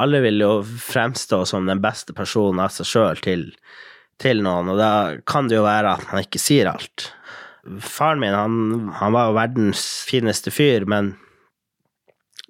Alle 0.00 0.22
vil 0.24 0.40
jo 0.42 0.54
fremstå 0.64 1.44
som 1.48 1.68
den 1.70 1.82
beste 1.84 2.16
personen 2.16 2.64
av 2.64 2.72
seg 2.74 2.88
sjøl 2.90 3.24
til, 3.24 3.50
til 4.22 4.42
noen, 4.44 4.72
og 4.72 4.80
da 4.80 4.94
kan 5.28 5.50
det 5.50 5.60
jo 5.60 5.66
være 5.68 5.98
at 5.98 6.08
man 6.10 6.24
ikke 6.24 6.42
sier 6.42 6.72
alt. 6.72 7.10
Faren 7.80 8.20
min, 8.20 8.34
han, 8.36 8.88
han 9.00 9.14
var 9.14 9.30
jo 9.30 9.38
verdens 9.38 9.84
fineste 10.08 10.52
fyr, 10.52 10.88
men 10.90 11.14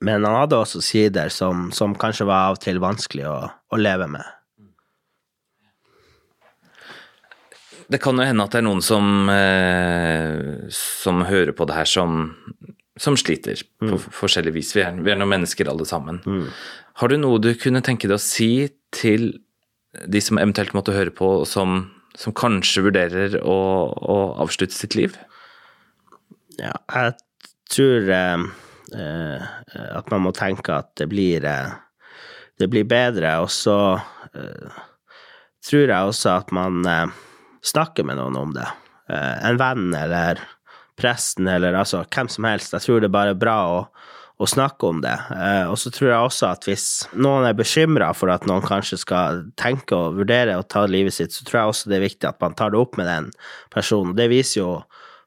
men 0.04 0.24
han 0.26 0.37
hadde 0.37 0.58
også 0.58 0.82
sider 0.84 1.30
som, 1.32 1.68
som 1.72 1.94
kanskje 1.96 2.26
var 2.28 2.48
av 2.48 2.58
og 2.58 2.62
til 2.64 2.80
vanskelig 2.82 3.24
å, 3.30 3.37
å 3.74 3.80
leve 3.80 4.08
med. 4.10 4.24
Det 7.92 8.00
kan 8.00 8.16
jo 8.16 8.24
hende 8.24 8.46
at 8.46 8.54
det 8.54 8.62
er 8.62 8.66
noen 8.66 8.80
som, 8.84 9.28
eh, 9.28 10.70
som 10.72 11.24
hører 11.28 11.52
på 11.52 11.66
det 11.68 11.76
her 11.76 11.90
som, 11.90 12.30
som 12.96 13.18
sliter 13.20 13.60
på 13.82 13.98
forskjellig 14.08 14.54
vis. 14.54 14.72
Vi 14.76 14.84
er, 14.87 14.96
vi 15.04 15.12
er 15.12 15.20
noen 15.20 15.34
mennesker 15.34 15.68
alle 15.68 15.84
sammen. 15.88 16.22
Har 17.02 17.10
du 17.10 17.18
noe 17.20 17.42
du 17.42 17.52
kunne 17.60 17.84
tenke 17.84 18.08
deg 18.08 18.16
å 18.16 18.22
si 18.22 18.70
til 18.94 19.34
de 20.06 20.20
som 20.22 20.40
eventuelt 20.40 20.74
måtte 20.74 20.94
høre 20.94 21.12
på, 21.14 21.44
som, 21.48 21.84
som 22.18 22.34
kanskje 22.34 22.87
vurderer 22.88 23.38
å, 23.42 23.58
å 23.92 24.18
avslutte 24.42 24.74
sitt 24.74 24.96
liv? 24.98 25.18
Ja, 26.58 26.72
jeg 26.94 27.14
tror 27.70 28.10
eh, 28.14 28.44
eh, 28.94 29.46
at 29.98 30.10
man 30.12 30.26
må 30.26 30.34
tenke 30.37 30.76
at 30.76 30.92
det 31.00 31.08
blir, 31.10 31.44
eh, 31.46 31.74
det 32.60 32.70
blir 32.70 32.86
bedre, 32.88 33.36
og 33.42 33.50
så 33.52 33.76
uh, 33.98 34.82
tror 35.64 35.86
jeg 35.88 36.10
også 36.10 36.34
at 36.38 36.52
man 36.54 36.82
uh, 36.86 37.14
snakker 37.64 38.06
med 38.06 38.20
noen 38.20 38.38
om 38.38 38.54
det. 38.56 38.66
Uh, 39.10 39.36
en 39.50 39.60
venn 39.60 39.88
eller 39.96 40.42
presten 41.00 41.48
eller 41.50 41.74
altså 41.74 42.04
hvem 42.06 42.30
som 42.30 42.46
helst. 42.46 42.76
Jeg 42.76 42.86
tror 42.86 43.02
det 43.02 43.10
er 43.10 43.16
bare 43.16 43.34
bra 43.38 43.56
å, 43.66 43.80
å 44.38 44.46
snakke 44.46 44.86
om 44.86 45.00
det. 45.02 45.16
Og 45.66 45.74
så 45.82 45.90
tror 45.90 46.12
jeg 46.12 46.26
også 46.28 46.46
at 46.52 46.68
hvis 46.68 46.84
noen 47.18 47.48
er 47.48 47.56
bekymra 47.58 48.12
for 48.14 48.30
at 48.30 48.46
noen 48.46 48.62
kanskje 48.62 49.00
skal 49.02 49.40
tenke 49.58 49.98
og 49.98 50.20
vurdere 50.20 50.54
å 50.54 50.62
ta 50.62 50.84
livet 50.86 51.16
sitt, 51.16 51.34
så 51.34 51.42
tror 51.42 51.58
jeg 51.58 51.72
også 51.72 51.90
det 51.90 51.98
er 51.98 52.06
viktig 52.06 52.30
at 52.30 52.38
man 52.38 52.54
tar 52.54 52.70
det 52.70 52.78
opp 52.78 52.94
med 53.00 53.10
den 53.10 53.26
personen. 53.74 54.14
Det 54.14 54.30
viser 54.30 54.60
jo 54.60 54.70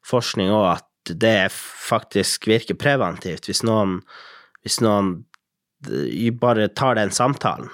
forskning 0.07 0.55
òg 0.55 0.69
at 0.77 0.87
det 1.19 1.51
faktisk 1.51 2.47
virker 2.47 2.79
preventivt 2.79 3.51
hvis 3.51 3.65
noen, 3.67 3.99
hvis 4.63 4.79
noen 4.83 5.17
bare 6.39 6.67
tar 6.67 6.97
den 6.97 7.11
samtalen. 7.13 7.69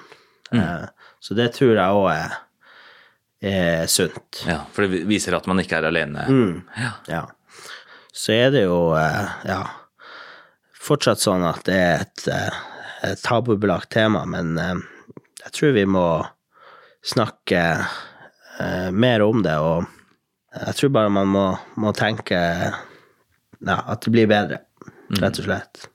Mm. 0.54 0.90
Så 1.24 1.34
det 1.38 1.54
tror 1.56 1.72
jeg 1.74 2.00
òg 2.00 2.10
er, 2.12 2.34
er, 3.42 3.86
sunt. 3.90 4.44
Ja, 4.46 4.60
For 4.76 4.86
det 4.86 5.06
viser 5.10 5.38
at 5.38 5.48
man 5.50 5.62
ikke 5.64 5.80
er 5.80 5.88
alene. 5.90 6.26
Mm. 6.28 6.60
Ja. 6.78 6.92
ja. 7.10 7.24
Så 8.14 8.36
er 8.36 8.52
det 8.54 8.66
jo, 8.68 8.92
ja 9.48 9.64
fortsatt 10.84 11.22
sånn 11.24 11.46
at 11.48 11.64
det 11.68 11.80
er 11.80 12.04
et, 12.04 12.26
et 13.08 13.24
tabubelagt 13.24 13.92
tema, 13.94 14.26
men 14.28 14.58
jeg 14.58 15.54
tror 15.56 15.76
vi 15.78 15.86
må 15.88 16.08
snakke 17.04 17.64
mer 18.92 19.24
om 19.26 19.44
det, 19.44 19.56
og 19.60 19.88
jeg 20.54 20.78
tror 20.80 20.94
bare 20.98 21.14
man 21.14 21.32
må, 21.34 21.46
må 21.82 21.94
tenke 21.98 22.38
ja, 22.38 23.78
at 23.80 24.04
det 24.06 24.14
blir 24.14 24.30
bedre, 24.30 24.62
rett 25.20 25.40
og 25.42 25.48
slett. 25.48 25.88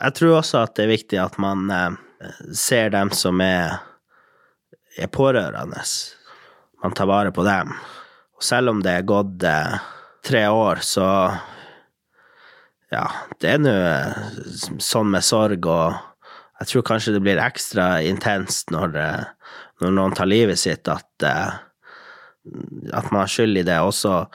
Jeg 0.00 0.16
tror 0.16 0.38
også 0.38 0.62
at 0.64 0.76
det 0.78 0.86
er 0.86 0.94
viktig 0.94 1.18
at 1.20 1.36
man 1.42 1.68
eh, 1.74 1.96
ser 2.56 2.92
dem 2.94 3.10
som 3.12 3.40
er, 3.44 3.76
er 4.96 5.10
pårørende. 5.12 5.82
Man 6.80 6.94
tar 6.96 7.08
vare 7.10 7.32
på 7.36 7.44
dem. 7.44 7.74
Og 8.36 8.44
selv 8.44 8.72
om 8.72 8.80
det 8.84 8.94
er 8.96 9.08
gått 9.08 9.44
eh, 9.44 9.80
tre 10.26 10.46
år, 10.48 10.84
så 10.84 11.06
Ja, 12.90 13.04
det 13.38 13.50
er 13.52 13.60
nå 13.62 13.70
eh, 13.70 14.22
sånn 14.82 15.12
med 15.12 15.22
sorg, 15.22 15.68
og 15.68 15.92
jeg 16.60 16.70
tror 16.72 16.86
kanskje 16.88 17.12
det 17.14 17.20
blir 17.22 17.38
ekstra 17.40 18.00
intenst 18.02 18.72
når, 18.74 18.96
når 19.80 19.94
noen 19.94 20.16
tar 20.16 20.28
livet 20.28 20.58
sitt, 20.60 20.88
at, 20.90 21.08
at 21.24 23.06
man 23.12 23.20
har 23.22 23.30
skyld 23.30 23.62
i 23.62 23.64
det. 23.64 23.78
Også 23.80 24.26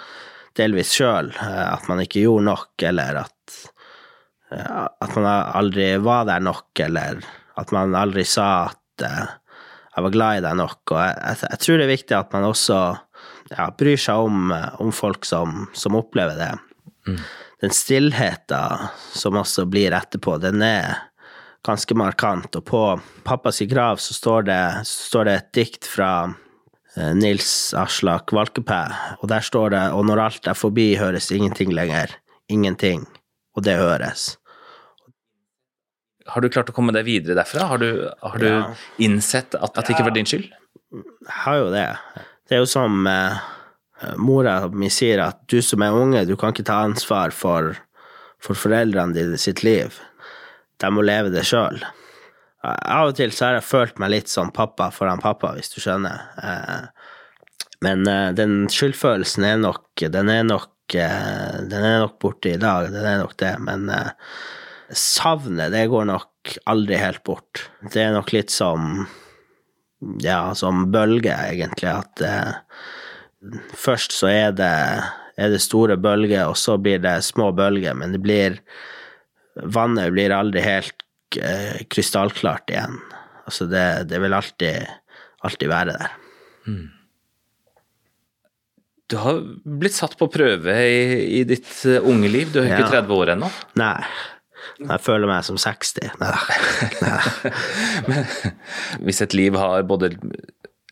delvis 0.58 0.96
sjøl, 0.96 1.30
at 1.38 1.86
man 1.92 2.02
ikke 2.02 2.24
gjorde 2.24 2.48
nok, 2.48 2.72
eller 2.90 3.20
at, 3.26 3.35
at 4.64 5.16
man 5.16 5.26
aldri 5.28 5.96
var 6.04 6.28
der 6.30 6.44
nok, 6.44 6.70
eller 6.86 7.24
at 7.60 7.72
man 7.76 7.96
aldri 7.98 8.26
sa 8.28 8.68
at 8.70 9.06
eh, 9.06 9.34
jeg 9.96 10.06
var 10.06 10.14
glad 10.14 10.38
i 10.38 10.46
deg 10.46 10.60
nok. 10.60 10.80
Og 10.92 11.00
jeg, 11.00 11.40
jeg 11.46 11.62
tror 11.64 11.80
det 11.80 11.88
er 11.88 11.94
viktig 11.94 12.18
at 12.18 12.36
man 12.36 12.48
også 12.50 12.80
ja, 13.54 13.70
bryr 13.80 14.00
seg 14.02 14.28
om, 14.28 14.54
om 14.84 14.94
folk 14.96 15.28
som, 15.28 15.66
som, 15.78 15.96
opplever 15.96 16.40
det. 16.40 16.52
Mm. 17.08 17.20
Den 17.64 17.76
stillheten 17.76 18.90
som 19.16 19.40
også 19.40 19.68
blir 19.72 19.96
etterpå, 19.96 20.36
den 20.44 20.64
er 20.66 20.98
ganske 21.66 21.96
markant. 21.98 22.60
Og 22.60 22.66
på 22.68 22.82
pappas 23.26 23.64
grav 23.72 24.04
så 24.04 24.18
står 24.18 24.50
det, 24.50 24.64
så 24.84 25.10
står 25.12 25.30
det 25.30 25.38
et 25.40 25.54
dikt 25.62 25.88
fra 25.90 26.12
Eh, 26.98 27.16
Nils 27.16 27.74
Aslak 27.74 28.32
Valkepæ, 28.32 28.84
og 29.20 29.28
der 29.28 29.40
står 29.40 29.70
det 29.70 29.92
'Og 29.92 30.06
når 30.06 30.20
alt 30.20 30.48
er 30.48 30.54
forbi, 30.54 30.96
høres 30.96 31.32
ingenting 31.32 31.72
lenger'. 31.72 32.16
Ingenting. 32.50 33.08
Og 33.56 33.64
det 33.64 33.78
høres. 33.78 34.38
Har 36.32 36.42
du 36.42 36.50
klart 36.50 36.72
å 36.72 36.76
komme 36.76 36.94
deg 36.96 37.06
videre 37.08 37.38
derfra? 37.38 37.68
Har 37.70 37.82
du, 37.82 37.90
har 38.22 38.40
du 38.42 38.48
ja. 38.48 38.62
innsett 39.06 39.58
at, 39.58 39.76
at 39.76 39.86
det 39.86 39.96
ikke 39.96 40.08
var 40.08 40.16
din 40.16 40.30
skyld? 40.30 40.48
Jeg 40.96 41.36
har 41.44 41.60
jo 41.60 41.68
det. 41.74 41.86
Det 42.48 42.58
er 42.58 42.64
jo 42.64 42.70
som 42.70 43.06
eh, 43.10 43.44
mora 44.22 44.58
mi 44.74 44.90
sier, 44.94 45.22
at 45.24 45.44
du 45.52 45.60
som 45.66 45.84
er 45.86 45.96
unge, 45.96 46.26
du 46.26 46.36
kan 46.40 46.54
ikke 46.54 46.66
ta 46.68 46.82
ansvar 46.86 47.34
for, 47.36 47.76
for 48.42 48.58
foreldrene 48.58 49.16
dine 49.16 49.40
sitt 49.42 49.64
liv. 49.66 50.00
De 50.82 50.92
må 50.92 51.06
leve 51.06 51.32
det 51.34 51.46
sjøl. 51.48 51.80
Av 52.66 53.12
og 53.12 53.18
til 53.18 53.34
så 53.36 53.50
har 53.50 53.60
jeg 53.60 53.68
følt 53.68 54.00
meg 54.02 54.14
litt 54.14 54.32
som 54.32 54.52
pappa 54.54 54.90
foran 54.94 55.22
pappa, 55.22 55.54
hvis 55.56 55.72
du 55.74 55.80
skjønner. 55.84 56.26
Eh, 56.42 57.12
men 57.86 58.06
eh, 58.10 58.32
den 58.38 58.66
skyldfølelsen 58.72 59.46
er 59.46 59.58
nok 59.62 60.06
Den 60.14 60.30
er 60.32 60.46
nok 60.48 60.96
eh, 60.96 61.58
Den 61.70 61.84
er 61.84 62.00
nok 62.06 62.16
borte 62.24 62.54
i 62.56 62.62
dag, 62.62 62.90
den 62.94 63.06
er 63.06 63.20
nok 63.22 63.36
det. 63.42 63.54
Men 63.62 63.92
savnet, 64.94 65.74
det 65.74 65.88
går 65.92 66.10
nok 66.12 66.58
aldri 66.70 67.00
helt 67.02 67.24
bort. 67.26 67.66
Det 67.94 68.04
er 68.04 68.16
nok 68.16 68.34
litt 68.36 68.54
som 68.54 69.06
Ja, 70.22 70.54
som 70.54 70.92
bølger, 70.94 71.48
egentlig, 71.50 71.90
at 71.90 72.22
først 73.80 74.14
så 74.14 74.28
er 74.30 74.52
det, 74.54 74.74
er 75.40 75.50
det 75.50 75.62
store 75.64 75.96
bølger, 75.98 76.52
og 76.52 76.60
så 76.60 76.76
blir 76.78 77.00
det 77.02 77.24
små 77.26 77.50
bølger, 77.56 77.96
men 77.98 78.14
det 78.14 78.22
blir 78.22 78.60
Vannet 79.56 80.12
blir 80.12 80.36
aldri 80.36 80.60
helt 80.62 81.06
Eh, 81.38 81.84
krystallklart 81.88 82.70
igjen. 82.70 83.00
Altså, 83.46 83.66
det, 83.70 84.04
det 84.10 84.20
vil 84.24 84.34
alltid, 84.34 84.86
alltid 85.46 85.70
være 85.70 85.98
der. 85.98 86.14
Mm. 86.68 86.86
Du 89.06 89.18
har 89.22 89.42
blitt 89.66 89.94
satt 89.94 90.16
på 90.18 90.30
prøve 90.34 90.76
i, 90.82 91.02
i 91.40 91.44
ditt 91.48 91.70
eh, 91.86 92.02
unge 92.02 92.32
liv. 92.32 92.54
Du 92.54 92.62
er 92.62 92.72
ikke 92.72 92.88
ja. 92.88 92.94
30 93.02 93.20
år 93.20 93.34
ennå? 93.36 93.52
Nei. 93.82 93.98
Jeg 94.82 95.02
føler 95.06 95.30
meg 95.30 95.46
som 95.48 95.60
60. 95.62 96.14
Nei 96.22 96.32
da. 96.32 97.16
Men 98.10 98.30
hvis 99.08 99.24
et 99.26 99.36
liv 99.38 99.58
har 99.60 99.86
både 99.88 100.14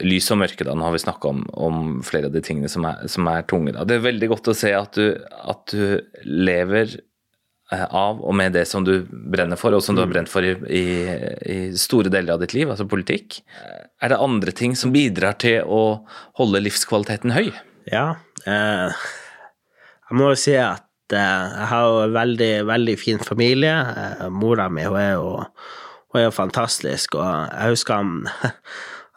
lys 0.03 0.27
og 0.33 0.41
mørke, 0.41 0.65
da, 0.65 0.73
nå 0.75 0.87
har 0.87 0.95
vi 0.95 1.03
snakka 1.03 1.29
om, 1.29 1.43
om, 1.53 1.81
flere 2.05 2.27
av 2.29 2.35
de 2.35 2.41
tingene 2.43 2.71
som 2.71 2.85
er, 2.89 3.05
som 3.11 3.27
er 3.29 3.45
tunge. 3.49 3.75
Da. 3.75 3.85
Det 3.87 3.99
er 3.99 4.07
veldig 4.09 4.31
godt 4.33 4.51
å 4.51 4.57
se 4.57 4.73
at 4.75 4.97
du, 4.97 5.11
at 5.53 5.73
du 5.73 5.99
lever 6.25 6.97
Eh, 7.73 7.83
av 7.89 8.21
og 8.21 8.35
med 8.35 8.53
det 8.53 8.65
som 8.69 8.83
du 8.85 9.05
brenner 9.09 9.57
for, 9.59 9.73
og 9.73 9.83
som 9.83 9.95
du 9.95 10.03
har 10.03 10.09
mm. 10.09 10.13
brent 10.13 10.31
for 10.31 10.45
i, 10.45 10.53
i, 10.67 10.85
i, 11.49 11.57
store 11.79 12.11
deler 12.13 12.35
av 12.35 12.43
ditt 12.43 12.55
liv, 12.55 12.69
altså 12.69 12.87
politikk. 12.89 13.39
Er 14.03 14.11
det 14.11 14.21
andre 14.21 14.53
ting 14.55 14.75
som 14.77 14.93
bidrar 14.93 15.37
til 15.41 15.63
å 15.63 16.03
holde 16.39 16.61
livskvaliteten 16.65 17.33
høy? 17.33 17.53
Ja, 17.89 18.19
eh, 18.45 19.05
jeg 20.09 20.19
må 20.19 20.33
jo 20.33 20.39
si 20.39 20.57
at 20.59 20.85
jeg 21.17 21.67
har 21.69 21.87
jo 21.87 22.01
en 22.03 22.15
veldig, 22.15 22.51
veldig 22.69 22.97
fin 22.99 23.21
familie. 23.21 23.73
Eh, 23.73 24.27
mora 24.33 24.69
mi 24.69 24.85
hun 24.87 24.99
er, 24.99 25.13
jo, 25.15 25.37
hun 26.11 26.21
er 26.21 26.27
jo 26.27 26.35
fantastisk, 26.35 27.17
og 27.19 27.27
jeg 27.27 27.75
husker 27.75 28.01
han 28.01 28.17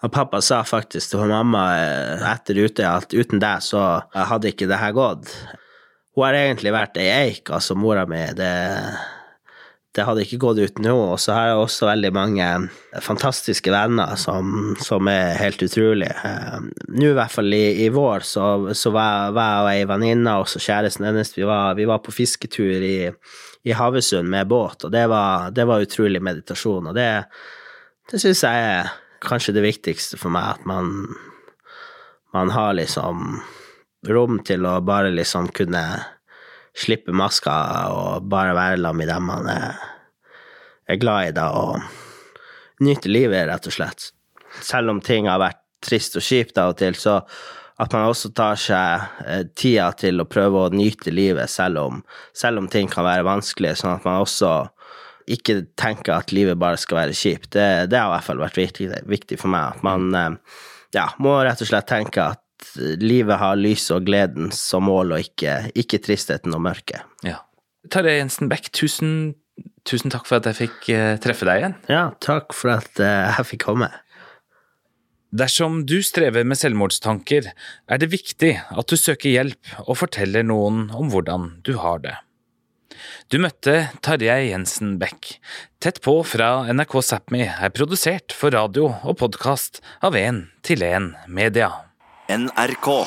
Og 0.04 0.11
pappa 0.12 0.42
sa 0.44 0.59
faktisk 0.61 1.14
til 1.14 1.30
mamma 1.30 1.62
eh, 1.80 2.24
etter 2.28 2.59
ute 2.61 2.85
at 2.85 3.14
uten 3.16 3.40
deg 3.40 3.62
så 3.64 3.80
hadde 4.12 4.50
ikke 4.52 4.68
det 4.68 4.76
her 4.76 4.92
gått. 4.94 5.30
Hun 6.14 6.26
har 6.26 6.37
egentlig 6.37 6.74
vært 6.74 7.00
ei 7.00 7.09
eik, 7.11 7.48
altså 7.48 7.74
mora 7.80 8.04
mi. 8.09 8.20
Det, 8.37 8.50
det 9.96 10.04
hadde 10.04 10.24
ikke 10.26 10.38
gått 10.42 10.61
uten 10.61 10.85
henne. 10.85 11.11
Og 11.14 11.20
så 11.20 11.35
har 11.35 11.48
jeg 11.50 11.61
også 11.62 11.88
veldig 11.88 12.12
mange 12.14 12.46
fantastiske 13.04 13.72
venner 13.72 14.16
som, 14.20 14.74
som 14.82 15.09
er 15.11 15.38
helt 15.40 15.62
utrolige. 15.64 16.12
Eh, 16.12 16.59
nå 16.92 17.11
i 17.11 17.16
hvert 17.16 17.32
fall 17.32 17.56
i, 17.56 17.64
i 17.87 17.90
vår 17.92 18.26
så, 18.28 18.46
så 18.76 18.92
var, 18.94 19.32
var 19.37 19.52
jeg 19.56 19.64
og 19.64 19.72
ei 19.72 19.90
venninne 19.94 20.37
og 20.42 20.50
kjæresten 20.52 21.09
hennes 21.09 21.32
vi 21.37 21.46
var, 21.48 21.76
vi 21.78 21.88
var 21.88 22.02
på 22.04 22.14
fisketur 22.14 22.85
i, 22.85 22.98
i 23.66 23.76
Havøysund 23.76 24.28
med 24.30 24.48
båt, 24.50 24.85
og 24.87 24.92
det 24.94 25.06
var, 25.11 25.50
det 25.56 25.66
var 25.68 25.85
utrolig 25.85 26.22
meditasjon. 26.22 26.92
Og 26.92 26.96
det, 26.96 27.11
det 28.12 28.22
syns 28.22 28.44
jeg 28.46 28.66
er 28.72 28.92
kanskje 29.26 29.56
det 29.56 29.64
viktigste 29.64 30.20
for 30.20 30.35
meg, 30.35 30.59
at 30.59 30.68
man, 30.68 30.92
man 32.37 32.52
har 32.54 32.76
liksom 32.78 33.40
rom 34.06 34.38
til 34.46 34.66
å 34.68 34.78
bare 34.87 35.11
liksom 35.14 35.48
kunne 35.56 35.82
slippe 36.76 37.14
maska 37.16 37.54
og 37.94 38.26
bare 38.30 38.56
være 38.56 38.80
sammen 38.80 39.00
med 39.02 39.10
dem 39.12 39.30
man 39.30 39.48
er, 39.50 39.78
er 40.88 41.00
glad 41.00 41.30
i, 41.30 41.36
da, 41.36 41.50
og 41.56 42.84
nyte 42.84 43.10
livet, 43.10 43.46
rett 43.48 43.68
og 43.68 43.76
slett. 43.76 44.10
Selv 44.62 44.92
om 44.92 45.00
ting 45.04 45.28
har 45.30 45.40
vært 45.42 45.62
trist 45.84 46.16
og 46.18 46.24
kjipt 46.24 46.58
av 46.60 46.74
og 46.74 46.80
til, 46.80 46.96
så 46.98 47.20
at 47.76 47.92
man 47.92 48.08
også 48.08 48.30
tar 48.36 48.56
seg 48.60 49.24
eh, 49.26 49.42
tida 49.56 49.90
til 50.00 50.22
å 50.22 50.28
prøve 50.28 50.64
å 50.64 50.72
nyte 50.72 51.12
livet 51.12 51.50
selv 51.52 51.82
om, 51.82 52.00
selv 52.36 52.62
om 52.62 52.70
ting 52.72 52.88
kan 52.88 53.04
være 53.04 53.26
vanskelig, 53.26 53.74
sånn 53.80 53.98
at 53.98 54.06
man 54.08 54.22
også 54.24 54.54
ikke 55.36 55.58
tenker 55.76 56.14
at 56.14 56.32
livet 56.32 56.58
bare 56.60 56.78
skal 56.80 57.02
være 57.02 57.16
kjipt. 57.16 57.50
Det, 57.56 57.90
det 57.90 57.98
har 57.98 58.08
i 58.08 58.14
hvert 58.14 58.28
fall 58.28 58.40
vært 58.40 58.60
viktig, 58.60 58.88
viktig 59.10 59.38
for 59.40 59.52
meg. 59.52 59.76
At 59.76 59.84
man 59.84 60.08
eh, 60.14 60.58
ja, 60.96 61.10
må 61.20 61.36
rett 61.44 61.60
og 61.60 61.68
slett 61.68 61.88
tenke 61.90 62.30
at 62.32 62.40
livet 63.01 63.40
har 63.40 63.59
lys 63.59 63.88
og 63.95 64.07
gleden 64.09 64.53
som 64.55 64.87
mål, 64.88 65.16
og 65.16 65.27
ikke, 65.27 65.59
ikke 65.79 66.01
tristheten 66.05 66.55
og 66.57 66.62
mørket. 66.66 67.05
Ja. 67.27 67.40
Tarjei 67.92 68.19
Jensen 68.19 68.51
Beck, 68.51 68.71
tusen, 68.75 69.37
tusen, 69.87 70.11
takk 70.12 70.27
for 70.29 70.40
at 70.40 70.49
jeg 70.51 70.59
fikk 70.64 70.90
uh, 70.90 71.14
treffe 71.23 71.47
deg 71.49 71.62
igjen. 71.62 71.79
Ja, 71.92 72.09
takk 72.25 72.57
for 72.57 72.77
at 72.79 72.99
uh, 72.99 73.37
jeg 73.37 73.51
fikk 73.53 73.66
komme. 73.69 73.90
Dersom 75.37 75.83
du 75.88 75.99
strever 76.07 76.47
med 76.47 76.59
selvmordstanker, 76.59 77.51
er 77.53 77.99
det 78.01 78.12
viktig 78.12 78.55
at 78.57 78.88
du 78.88 78.97
søker 78.99 79.33
hjelp 79.33 79.75
og 79.85 79.99
forteller 80.01 80.47
noen 80.47 80.87
om 80.97 81.11
hvordan 81.12 81.51
du 81.66 81.75
har 81.83 82.01
det. 82.05 82.14
Du 83.29 83.38
møtte 83.42 83.88
Tarjei 84.07 84.53
Jensen 84.53 84.97
Beck. 85.01 85.37
Tett 85.83 86.01
på 86.05 86.21
fra 86.25 86.64
NRK 86.71 86.95
Sápmi 87.05 87.42
er 87.45 87.75
produsert 87.75 88.33
for 88.33 88.55
radio 88.55 88.88
og 89.03 89.19
podkast 89.21 89.83
av 90.07 90.16
1 90.16 90.47
til 90.66 90.87
1 90.87 91.12
Media. 91.27 91.86
NRK. 92.28 93.06